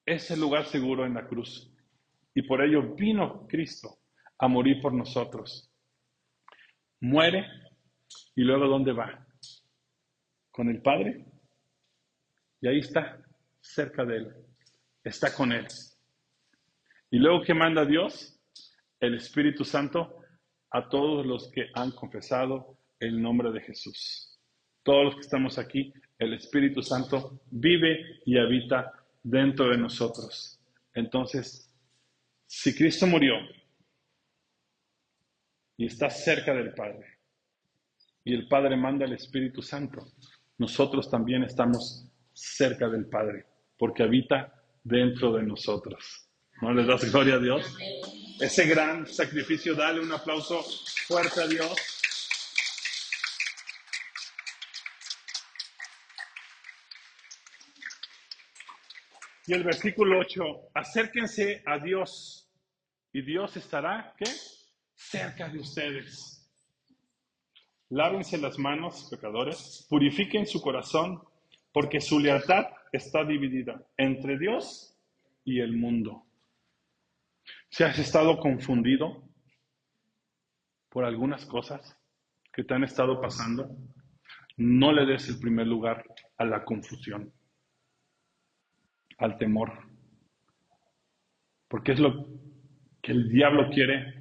Ese 0.08 0.38
lugar 0.38 0.64
seguro 0.64 1.04
en 1.04 1.14
la 1.14 1.26
cruz. 1.26 1.70
Y 2.34 2.42
por 2.42 2.62
ello 2.62 2.94
vino 2.94 3.46
Cristo 3.46 3.98
a 4.38 4.48
morir 4.48 4.80
por 4.80 4.94
nosotros 4.94 5.70
muere 7.00 7.46
y 8.34 8.42
luego 8.42 8.66
¿dónde 8.66 8.92
va? 8.92 9.26
Con 10.50 10.68
el 10.68 10.80
Padre. 10.80 11.26
Y 12.60 12.68
ahí 12.68 12.78
está, 12.78 13.20
cerca 13.60 14.04
de 14.04 14.16
Él. 14.16 14.34
Está 15.04 15.34
con 15.34 15.52
Él. 15.52 15.66
Y 17.10 17.18
luego 17.18 17.42
¿qué 17.42 17.54
manda 17.54 17.84
Dios? 17.84 18.40
El 19.00 19.14
Espíritu 19.14 19.64
Santo 19.64 20.22
a 20.70 20.88
todos 20.88 21.24
los 21.24 21.50
que 21.52 21.68
han 21.74 21.92
confesado 21.92 22.78
el 22.98 23.20
nombre 23.20 23.52
de 23.52 23.60
Jesús. 23.60 24.40
Todos 24.82 25.04
los 25.04 25.14
que 25.16 25.20
estamos 25.20 25.58
aquí, 25.58 25.92
el 26.18 26.34
Espíritu 26.34 26.82
Santo 26.82 27.42
vive 27.50 28.20
y 28.24 28.38
habita 28.38 28.92
dentro 29.22 29.68
de 29.70 29.78
nosotros. 29.78 30.60
Entonces, 30.94 31.72
si 32.46 32.74
Cristo 32.74 33.06
murió 33.06 33.34
y 35.78 35.86
está 35.86 36.10
cerca 36.10 36.52
del 36.52 36.74
Padre. 36.74 37.18
Y 38.24 38.34
el 38.34 38.48
Padre 38.48 38.76
manda 38.76 39.06
al 39.06 39.12
Espíritu 39.14 39.62
Santo. 39.62 40.12
Nosotros 40.58 41.08
también 41.08 41.44
estamos 41.44 42.04
cerca 42.32 42.88
del 42.88 43.06
Padre, 43.06 43.46
porque 43.78 44.02
habita 44.02 44.52
dentro 44.82 45.32
de 45.32 45.44
nosotros. 45.44 46.28
¿No 46.60 46.74
le 46.74 46.84
das 46.84 47.10
gloria 47.10 47.34
a 47.34 47.38
Dios? 47.38 47.64
Ese 48.40 48.66
gran 48.66 49.06
sacrificio, 49.06 49.74
dale 49.74 50.00
un 50.00 50.12
aplauso 50.12 50.62
fuerte 51.06 51.42
a 51.42 51.46
Dios. 51.46 51.97
Y 59.48 59.54
el 59.54 59.64
versículo 59.64 60.18
8, 60.18 60.42
acérquense 60.74 61.62
a 61.64 61.78
Dios 61.78 62.50
y 63.14 63.22
Dios 63.22 63.56
estará, 63.56 64.14
¿qué? 64.18 64.26
cerca 64.94 65.48
de 65.48 65.58
ustedes. 65.58 66.46
Lávense 67.88 68.36
las 68.36 68.58
manos, 68.58 69.08
pecadores, 69.10 69.86
purifiquen 69.88 70.46
su 70.46 70.60
corazón, 70.60 71.22
porque 71.72 71.98
su 71.98 72.20
lealtad 72.20 72.66
está 72.92 73.24
dividida 73.24 73.82
entre 73.96 74.38
Dios 74.38 74.94
y 75.44 75.60
el 75.60 75.74
mundo. 75.78 76.26
Si 77.70 77.84
has 77.84 77.98
estado 77.98 78.38
confundido 78.40 79.22
por 80.90 81.06
algunas 81.06 81.46
cosas 81.46 81.96
que 82.52 82.64
te 82.64 82.74
han 82.74 82.84
estado 82.84 83.18
pasando, 83.18 83.74
no 84.58 84.92
le 84.92 85.06
des 85.06 85.26
el 85.30 85.38
primer 85.38 85.66
lugar 85.66 86.04
a 86.36 86.44
la 86.44 86.66
confusión, 86.66 87.32
al 89.18 89.36
temor, 89.38 89.72
porque 91.68 91.92
es 91.92 91.98
lo 91.98 92.26
que 93.02 93.12
el 93.12 93.28
diablo 93.28 93.68
quiere 93.70 94.18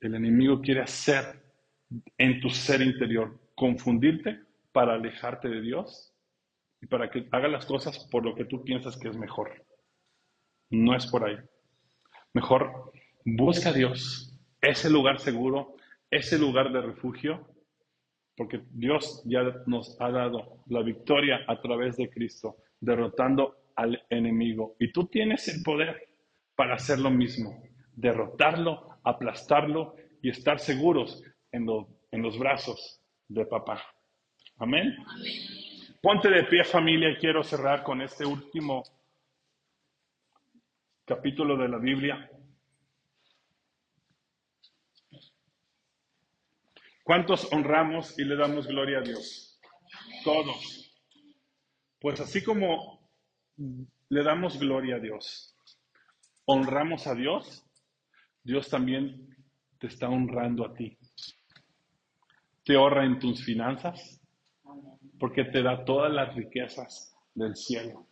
el 0.00 0.14
enemigo 0.14 0.60
quiere 0.60 0.80
hacer 0.80 1.42
en 2.18 2.40
tu 2.40 2.50
ser 2.50 2.82
interior, 2.82 3.38
confundirte 3.54 4.40
para 4.72 4.94
alejarte 4.94 5.48
de 5.48 5.60
Dios 5.60 6.14
y 6.80 6.86
para 6.86 7.10
que 7.10 7.26
haga 7.32 7.48
las 7.48 7.64
cosas 7.66 7.98
por 8.10 8.24
lo 8.24 8.34
que 8.34 8.44
tú 8.44 8.62
piensas 8.62 8.96
que 8.96 9.08
es 9.08 9.16
mejor. 9.16 9.64
No 10.70 10.94
es 10.94 11.06
por 11.06 11.24
ahí. 11.24 11.36
Mejor 12.34 12.92
busca 13.24 13.70
a 13.70 13.72
Dios, 13.72 14.38
ese 14.60 14.90
lugar 14.90 15.18
seguro, 15.18 15.76
ese 16.10 16.38
lugar 16.38 16.72
de 16.72 16.82
refugio, 16.82 17.48
porque 18.36 18.62
Dios 18.70 19.22
ya 19.24 19.42
nos 19.66 19.98
ha 20.00 20.10
dado 20.10 20.62
la 20.66 20.82
victoria 20.82 21.40
a 21.48 21.60
través 21.60 21.96
de 21.96 22.10
Cristo, 22.10 22.56
derrotando 22.80 23.56
al 23.76 24.02
enemigo. 24.10 24.74
Y 24.80 24.90
tú 24.90 25.06
tienes 25.06 25.46
el 25.48 25.62
poder 25.62 26.08
para 26.54 26.74
hacer 26.74 26.98
lo 26.98 27.10
mismo, 27.10 27.62
derrotarlo, 27.94 28.98
aplastarlo 29.04 29.94
y 30.22 30.30
estar 30.30 30.58
seguros 30.58 31.22
en, 31.52 31.66
en 32.10 32.22
los 32.22 32.38
brazos 32.38 33.00
de 33.28 33.44
papá. 33.46 33.82
Amén. 34.58 34.96
Ponte 36.02 36.28
de 36.30 36.44
pie 36.44 36.64
familia 36.64 37.10
y 37.10 37.16
quiero 37.16 37.42
cerrar 37.42 37.82
con 37.82 38.00
este 38.00 38.24
último 38.24 38.82
capítulo 41.04 41.56
de 41.56 41.68
la 41.68 41.78
Biblia. 41.78 42.30
¿Cuántos 47.04 47.52
honramos 47.52 48.18
y 48.18 48.24
le 48.24 48.34
damos 48.34 48.66
gloria 48.66 48.98
a 48.98 49.02
Dios? 49.02 49.60
Todos. 50.24 50.92
Pues 52.00 52.18
así 52.20 52.42
como 52.42 52.95
le 53.56 54.22
damos 54.22 54.58
gloria 54.58 54.96
a 54.96 55.00
Dios, 55.00 55.56
honramos 56.44 57.06
a 57.06 57.14
Dios, 57.14 57.64
Dios 58.42 58.68
también 58.68 59.36
te 59.78 59.88
está 59.88 60.08
honrando 60.08 60.64
a 60.64 60.74
ti. 60.74 60.96
Te 62.64 62.76
honra 62.76 63.04
en 63.04 63.18
tus 63.18 63.44
finanzas 63.44 64.20
porque 65.18 65.44
te 65.44 65.62
da 65.62 65.84
todas 65.84 66.12
las 66.12 66.34
riquezas 66.34 67.14
del 67.34 67.56
cielo. 67.56 68.06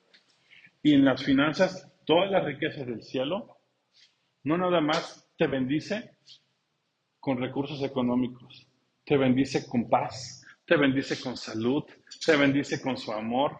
Y 0.83 0.94
en 0.94 1.04
las 1.04 1.22
finanzas, 1.22 1.92
todas 2.04 2.30
las 2.30 2.44
riquezas 2.44 2.87
del 2.87 3.02
cielo, 3.02 3.59
no 4.44 4.59
nada 4.59 4.80
más 4.80 5.28
te 5.37 5.46
bendice 5.46 6.18
con 7.18 7.38
recursos 7.38 7.83
económicos, 7.83 8.68
te 9.04 9.16
bendice 9.16 9.66
con 9.66 9.88
paz, 9.88 10.44
te 10.66 10.76
bendice 10.76 11.20
con 11.20 11.37
salud, 11.37 11.85
te 12.24 12.37
bendice 12.37 12.80
con 12.80 12.96
su 12.96 13.12
amor, 13.12 13.59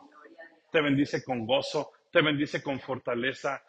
te 0.75 0.81
bendice 0.81 1.23
con 1.23 1.47
gozo, 1.47 1.93
te 2.11 2.21
bendice 2.21 2.61
con 2.61 2.81
fortaleza 2.81 3.63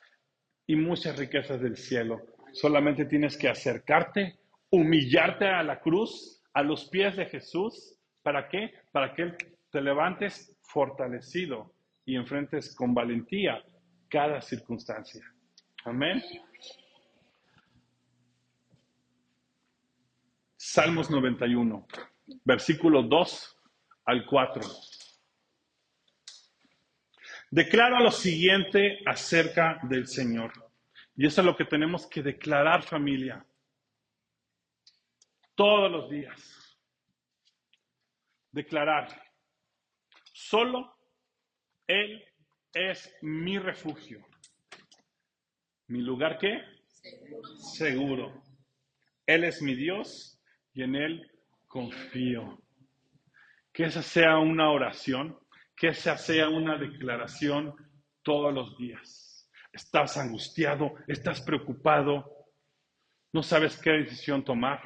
y 0.65 0.75
muchas 0.75 1.15
riquezas 1.19 1.61
del 1.61 1.77
cielo 1.77 2.19
Solamente 2.51 3.05
tienes 3.05 3.37
que 3.37 3.47
acercarte, 3.47 4.39
humillarte 4.71 5.45
a 5.45 5.61
la 5.61 5.79
cruz, 5.81 6.41
a 6.53 6.63
los 6.63 6.85
pies 6.89 7.15
de 7.15 7.25
Jesús, 7.27 7.91
¿Para 8.23 8.49
qué? 8.49 8.71
Para 8.91 9.13
que 9.13 9.37
te 9.69 9.81
levantes 9.81 10.57
fortalecido 10.63 11.75
y 12.05 12.15
enfrentes 12.15 12.73
con 12.73 12.95
valentía 12.95 13.63
cada 14.09 14.41
circunstancia. 14.41 15.23
Amén. 15.83 16.23
Salmos 20.57 21.11
91, 21.11 21.85
versículo 22.45 23.03
2 23.03 23.57
al 24.05 24.25
4. 24.25 24.63
Declara 27.55 28.01
lo 28.01 28.11
siguiente 28.11 28.99
acerca 29.05 29.79
del 29.83 30.07
Señor. 30.07 30.51
Y 31.15 31.25
eso 31.25 31.39
es 31.39 31.45
lo 31.45 31.55
que 31.55 31.63
tenemos 31.63 32.05
que 32.05 32.21
declarar 32.21 32.83
familia. 32.83 33.45
Todos 35.55 35.89
los 35.89 36.09
días. 36.09 36.77
Declarar. 38.51 39.07
Solo 40.33 40.97
Él 41.87 42.25
es 42.73 43.15
mi 43.21 43.57
refugio. 43.57 44.27
¿Mi 45.87 46.01
lugar 46.01 46.37
qué? 46.37 46.61
Seguro. 47.73 48.43
Él 49.25 49.45
es 49.45 49.61
mi 49.61 49.75
Dios 49.75 50.41
y 50.73 50.83
en 50.83 50.95
Él 50.95 51.31
confío. 51.67 52.61
Que 53.71 53.85
esa 53.85 54.03
sea 54.03 54.39
una 54.39 54.71
oración, 54.71 55.39
que 55.75 55.89
esa 55.89 56.17
sea 56.17 56.49
una 56.49 56.77
declaración 56.77 57.75
todos 58.23 58.53
los 58.53 58.77
días. 58.77 59.49
Estás 59.71 60.17
angustiado, 60.17 60.95
estás 61.07 61.41
preocupado, 61.41 62.31
no 63.33 63.43
sabes 63.43 63.77
qué 63.77 63.91
decisión 63.91 64.43
tomar. 64.43 64.81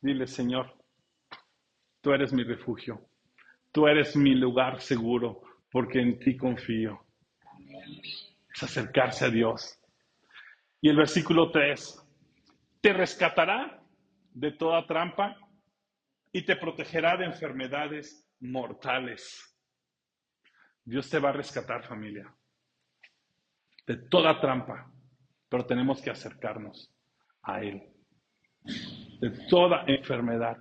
Dile, 0.00 0.26
Señor, 0.26 0.76
tú 2.00 2.12
eres 2.12 2.32
mi 2.32 2.42
refugio, 2.42 3.08
tú 3.70 3.86
eres 3.86 4.16
mi 4.16 4.34
lugar 4.34 4.80
seguro, 4.80 5.42
porque 5.70 6.00
en 6.00 6.18
ti 6.18 6.36
confío. 6.36 7.06
Es 8.52 8.62
acercarse 8.62 9.26
a 9.26 9.30
Dios. 9.30 9.80
Y 10.80 10.88
el 10.88 10.96
versículo 10.96 11.50
3, 11.50 12.04
te 12.80 12.92
rescatará 12.92 13.80
de 14.32 14.52
toda 14.52 14.86
trampa 14.86 15.38
y 16.32 16.42
te 16.42 16.56
protegerá 16.56 17.16
de 17.16 17.26
enfermedades 17.26 18.28
mortales. 18.40 19.53
Dios 20.84 21.08
te 21.08 21.18
va 21.18 21.30
a 21.30 21.32
rescatar 21.32 21.84
familia, 21.84 22.32
de 23.86 23.96
toda 24.08 24.40
trampa, 24.40 24.90
pero 25.48 25.64
tenemos 25.66 26.00
que 26.02 26.10
acercarnos 26.10 26.92
a 27.42 27.62
Él, 27.62 27.82
de 29.20 29.30
toda 29.48 29.84
enfermedad 29.86 30.58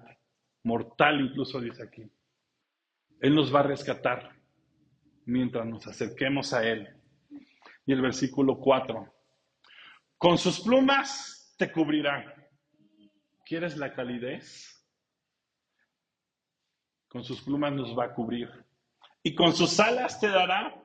mortal 0.63 1.21
incluso 1.21 1.59
dice 1.59 1.83
aquí. 1.83 2.09
Él 3.19 3.35
nos 3.35 3.53
va 3.53 3.61
a 3.61 3.63
rescatar 3.63 4.31
mientras 5.25 5.65
nos 5.65 5.87
acerquemos 5.87 6.53
a 6.53 6.65
Él. 6.67 6.87
Y 7.85 7.91
el 7.91 8.01
versículo 8.01 8.59
4, 8.59 9.13
con 10.17 10.37
sus 10.37 10.61
plumas 10.61 11.53
te 11.57 11.71
cubrirá 11.71 12.33
¿Quieres 13.45 13.75
la 13.77 13.93
calidez? 13.93 14.83
Con 17.09 17.23
sus 17.23 17.41
plumas 17.41 17.73
nos 17.73 17.97
va 17.97 18.05
a 18.05 18.13
cubrir. 18.13 18.49
Y 19.23 19.33
con 19.33 19.53
sus 19.53 19.79
alas 19.79 20.19
te 20.19 20.27
dará 20.27 20.75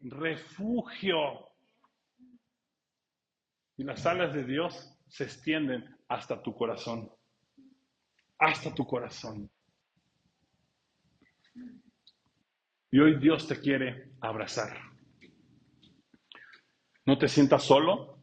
refugio. 0.00 1.50
Y 3.76 3.84
las 3.84 4.06
alas 4.06 4.34
de 4.34 4.44
Dios 4.44 4.98
se 5.08 5.24
extienden 5.24 5.84
hasta 6.08 6.42
tu 6.42 6.54
corazón. 6.54 7.12
Hasta 8.38 8.74
tu 8.74 8.86
corazón. 8.86 9.50
Y 12.90 12.98
hoy 12.98 13.18
Dios 13.18 13.46
te 13.46 13.60
quiere 13.60 14.12
abrazar. 14.20 14.76
No 17.04 17.18
te 17.18 17.28
sientas 17.28 17.64
solo, 17.64 18.22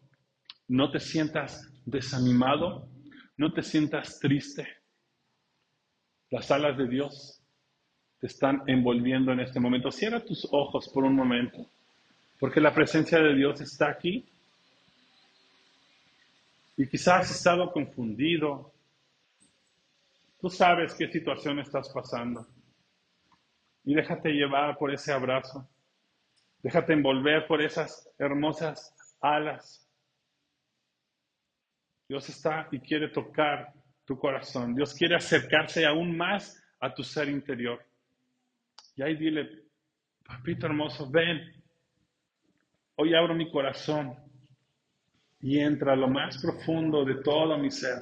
no 0.67 0.91
te 0.91 0.99
sientas 0.99 1.73
desanimado, 1.86 2.89
no 3.38 3.53
te 3.53 3.62
sientas 3.62 4.19
triste. 4.19 4.67
Las 6.29 6.49
alas 6.51 6.77
de 6.77 6.88
Dios 6.88 7.38
te 8.19 8.27
están 8.27 8.63
envolviendo 8.67 9.32
en 9.32 9.39
este 9.39 9.60
momento. 9.60 9.91
Cierra 9.91 10.19
tus 10.19 10.47
ojos 10.51 10.89
por 10.89 11.03
un 11.03 11.15
momento, 11.15 11.65
porque 12.39 12.60
la 12.60 12.73
presencia 12.73 13.19
de 13.19 13.36
Dios 13.36 13.62
está 13.62 13.89
aquí. 13.89 14.25
Y 16.77 16.88
quizás 16.88 17.21
has 17.21 17.32
estado 17.38 17.71
confundido. 17.71 18.71
Tú 20.39 20.49
sabes 20.49 20.93
qué 20.93 21.12
situación 21.12 21.60
estás 21.60 21.89
pasando. 21.89 22.47
Y 23.84 23.93
déjate 23.93 24.29
llevar 24.29 24.77
por 24.77 24.93
ese 24.93 25.12
abrazo. 25.12 25.67
Déjate 26.62 26.93
envolver 26.93 27.47
por 27.47 27.62
esas 27.62 28.10
hermosas 28.17 28.93
alas 29.21 29.89
Dios 32.10 32.27
está 32.27 32.67
y 32.71 32.79
quiere 32.79 33.10
tocar 33.10 33.71
tu 34.03 34.17
corazón. 34.17 34.73
Dios 34.73 34.95
quiere 34.95 35.15
acercarse 35.15 35.86
aún 35.86 36.17
más 36.17 36.60
a 36.79 36.91
tu 36.91 37.03
ser 37.03 37.29
interior. 37.29 37.86
Y 38.99 39.01
ahí 39.01 39.15
dile, 39.15 39.49
papito 40.25 40.65
hermoso, 40.65 41.09
ven. 41.09 41.39
Hoy 42.97 43.15
abro 43.15 43.33
mi 43.33 43.49
corazón 43.49 44.13
y 45.39 45.57
entra 45.57 45.93
a 45.93 45.95
lo 45.95 46.09
más 46.09 46.41
profundo 46.41 47.05
de 47.05 47.23
todo 47.23 47.57
mi 47.57 47.71
ser. 47.71 47.97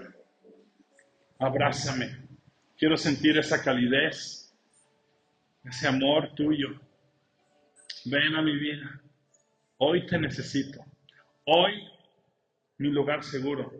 Abrázame. 1.38 2.17
Quiero 2.75 2.97
sentir 2.97 3.38
esa 3.38 3.63
calidez, 3.63 4.51
ese 5.63 5.88
amor 5.88 6.33
tuyo. 6.33 6.69
Ven 8.05 8.33
a 8.33 8.41
mi 8.41 8.57
vida. 8.57 8.99
Hoy 9.77 10.03
te 10.07 10.17
necesito. 10.17 10.83
Hoy 11.45 11.73
mi 12.79 12.89
lugar 12.89 13.23
seguro 13.23 13.71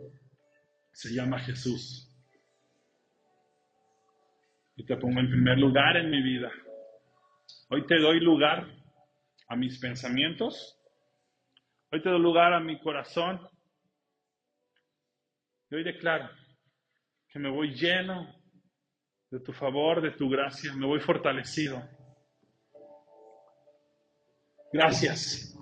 se 0.92 1.12
llama 1.12 1.40
Jesús. 1.40 2.08
Y 4.76 4.84
te 4.84 4.96
pongo 4.96 5.18
en 5.18 5.28
primer 5.28 5.58
lugar 5.58 5.96
en 5.96 6.10
mi 6.12 6.22
vida. 6.22 6.52
Hoy 7.70 7.86
te 7.86 7.98
doy 7.98 8.18
lugar 8.20 8.66
a 9.46 9.54
mis 9.54 9.78
pensamientos. 9.78 10.80
Hoy 11.92 12.02
te 12.02 12.08
doy 12.08 12.18
lugar 12.18 12.54
a 12.54 12.60
mi 12.60 12.80
corazón. 12.80 13.46
Y 15.68 15.74
hoy 15.74 15.84
declaro 15.84 16.30
que 17.28 17.38
me 17.38 17.50
voy 17.50 17.74
lleno 17.74 18.34
de 19.30 19.40
tu 19.40 19.52
favor, 19.52 20.00
de 20.00 20.12
tu 20.12 20.30
gracia. 20.30 20.72
Me 20.72 20.86
voy 20.86 20.98
fortalecido. 20.98 21.86
Gracias, 24.72 25.54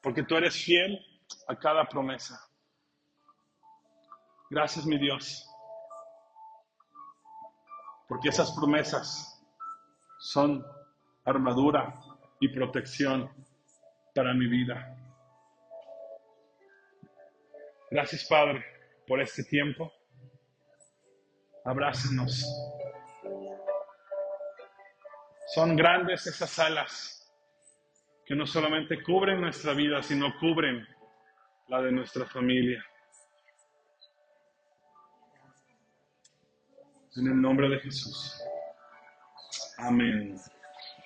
porque 0.00 0.22
tú 0.22 0.36
eres 0.36 0.54
fiel 0.54 1.04
a 1.48 1.56
cada 1.56 1.84
promesa. 1.88 2.40
Gracias, 4.50 4.86
mi 4.86 4.98
Dios, 4.98 5.48
porque 8.08 8.28
esas 8.28 8.52
promesas 8.52 9.40
son 10.20 10.64
armadura 11.30 11.94
y 12.40 12.48
protección 12.48 13.30
para 14.14 14.34
mi 14.34 14.46
vida. 14.46 14.96
Gracias, 17.90 18.24
Padre, 18.28 18.64
por 19.06 19.20
este 19.20 19.42
tiempo. 19.44 19.92
Abrácenos. 21.64 22.44
Son 25.54 25.74
grandes 25.74 26.26
esas 26.26 26.58
alas 26.58 27.16
que 28.24 28.36
no 28.36 28.46
solamente 28.46 29.02
cubren 29.02 29.40
nuestra 29.40 29.74
vida, 29.74 30.00
sino 30.02 30.32
cubren 30.38 30.86
la 31.68 31.82
de 31.82 31.90
nuestra 31.90 32.24
familia. 32.26 32.84
En 37.16 37.26
el 37.26 37.40
nombre 37.40 37.68
de 37.68 37.80
Jesús. 37.80 38.40
Amén. 39.78 40.36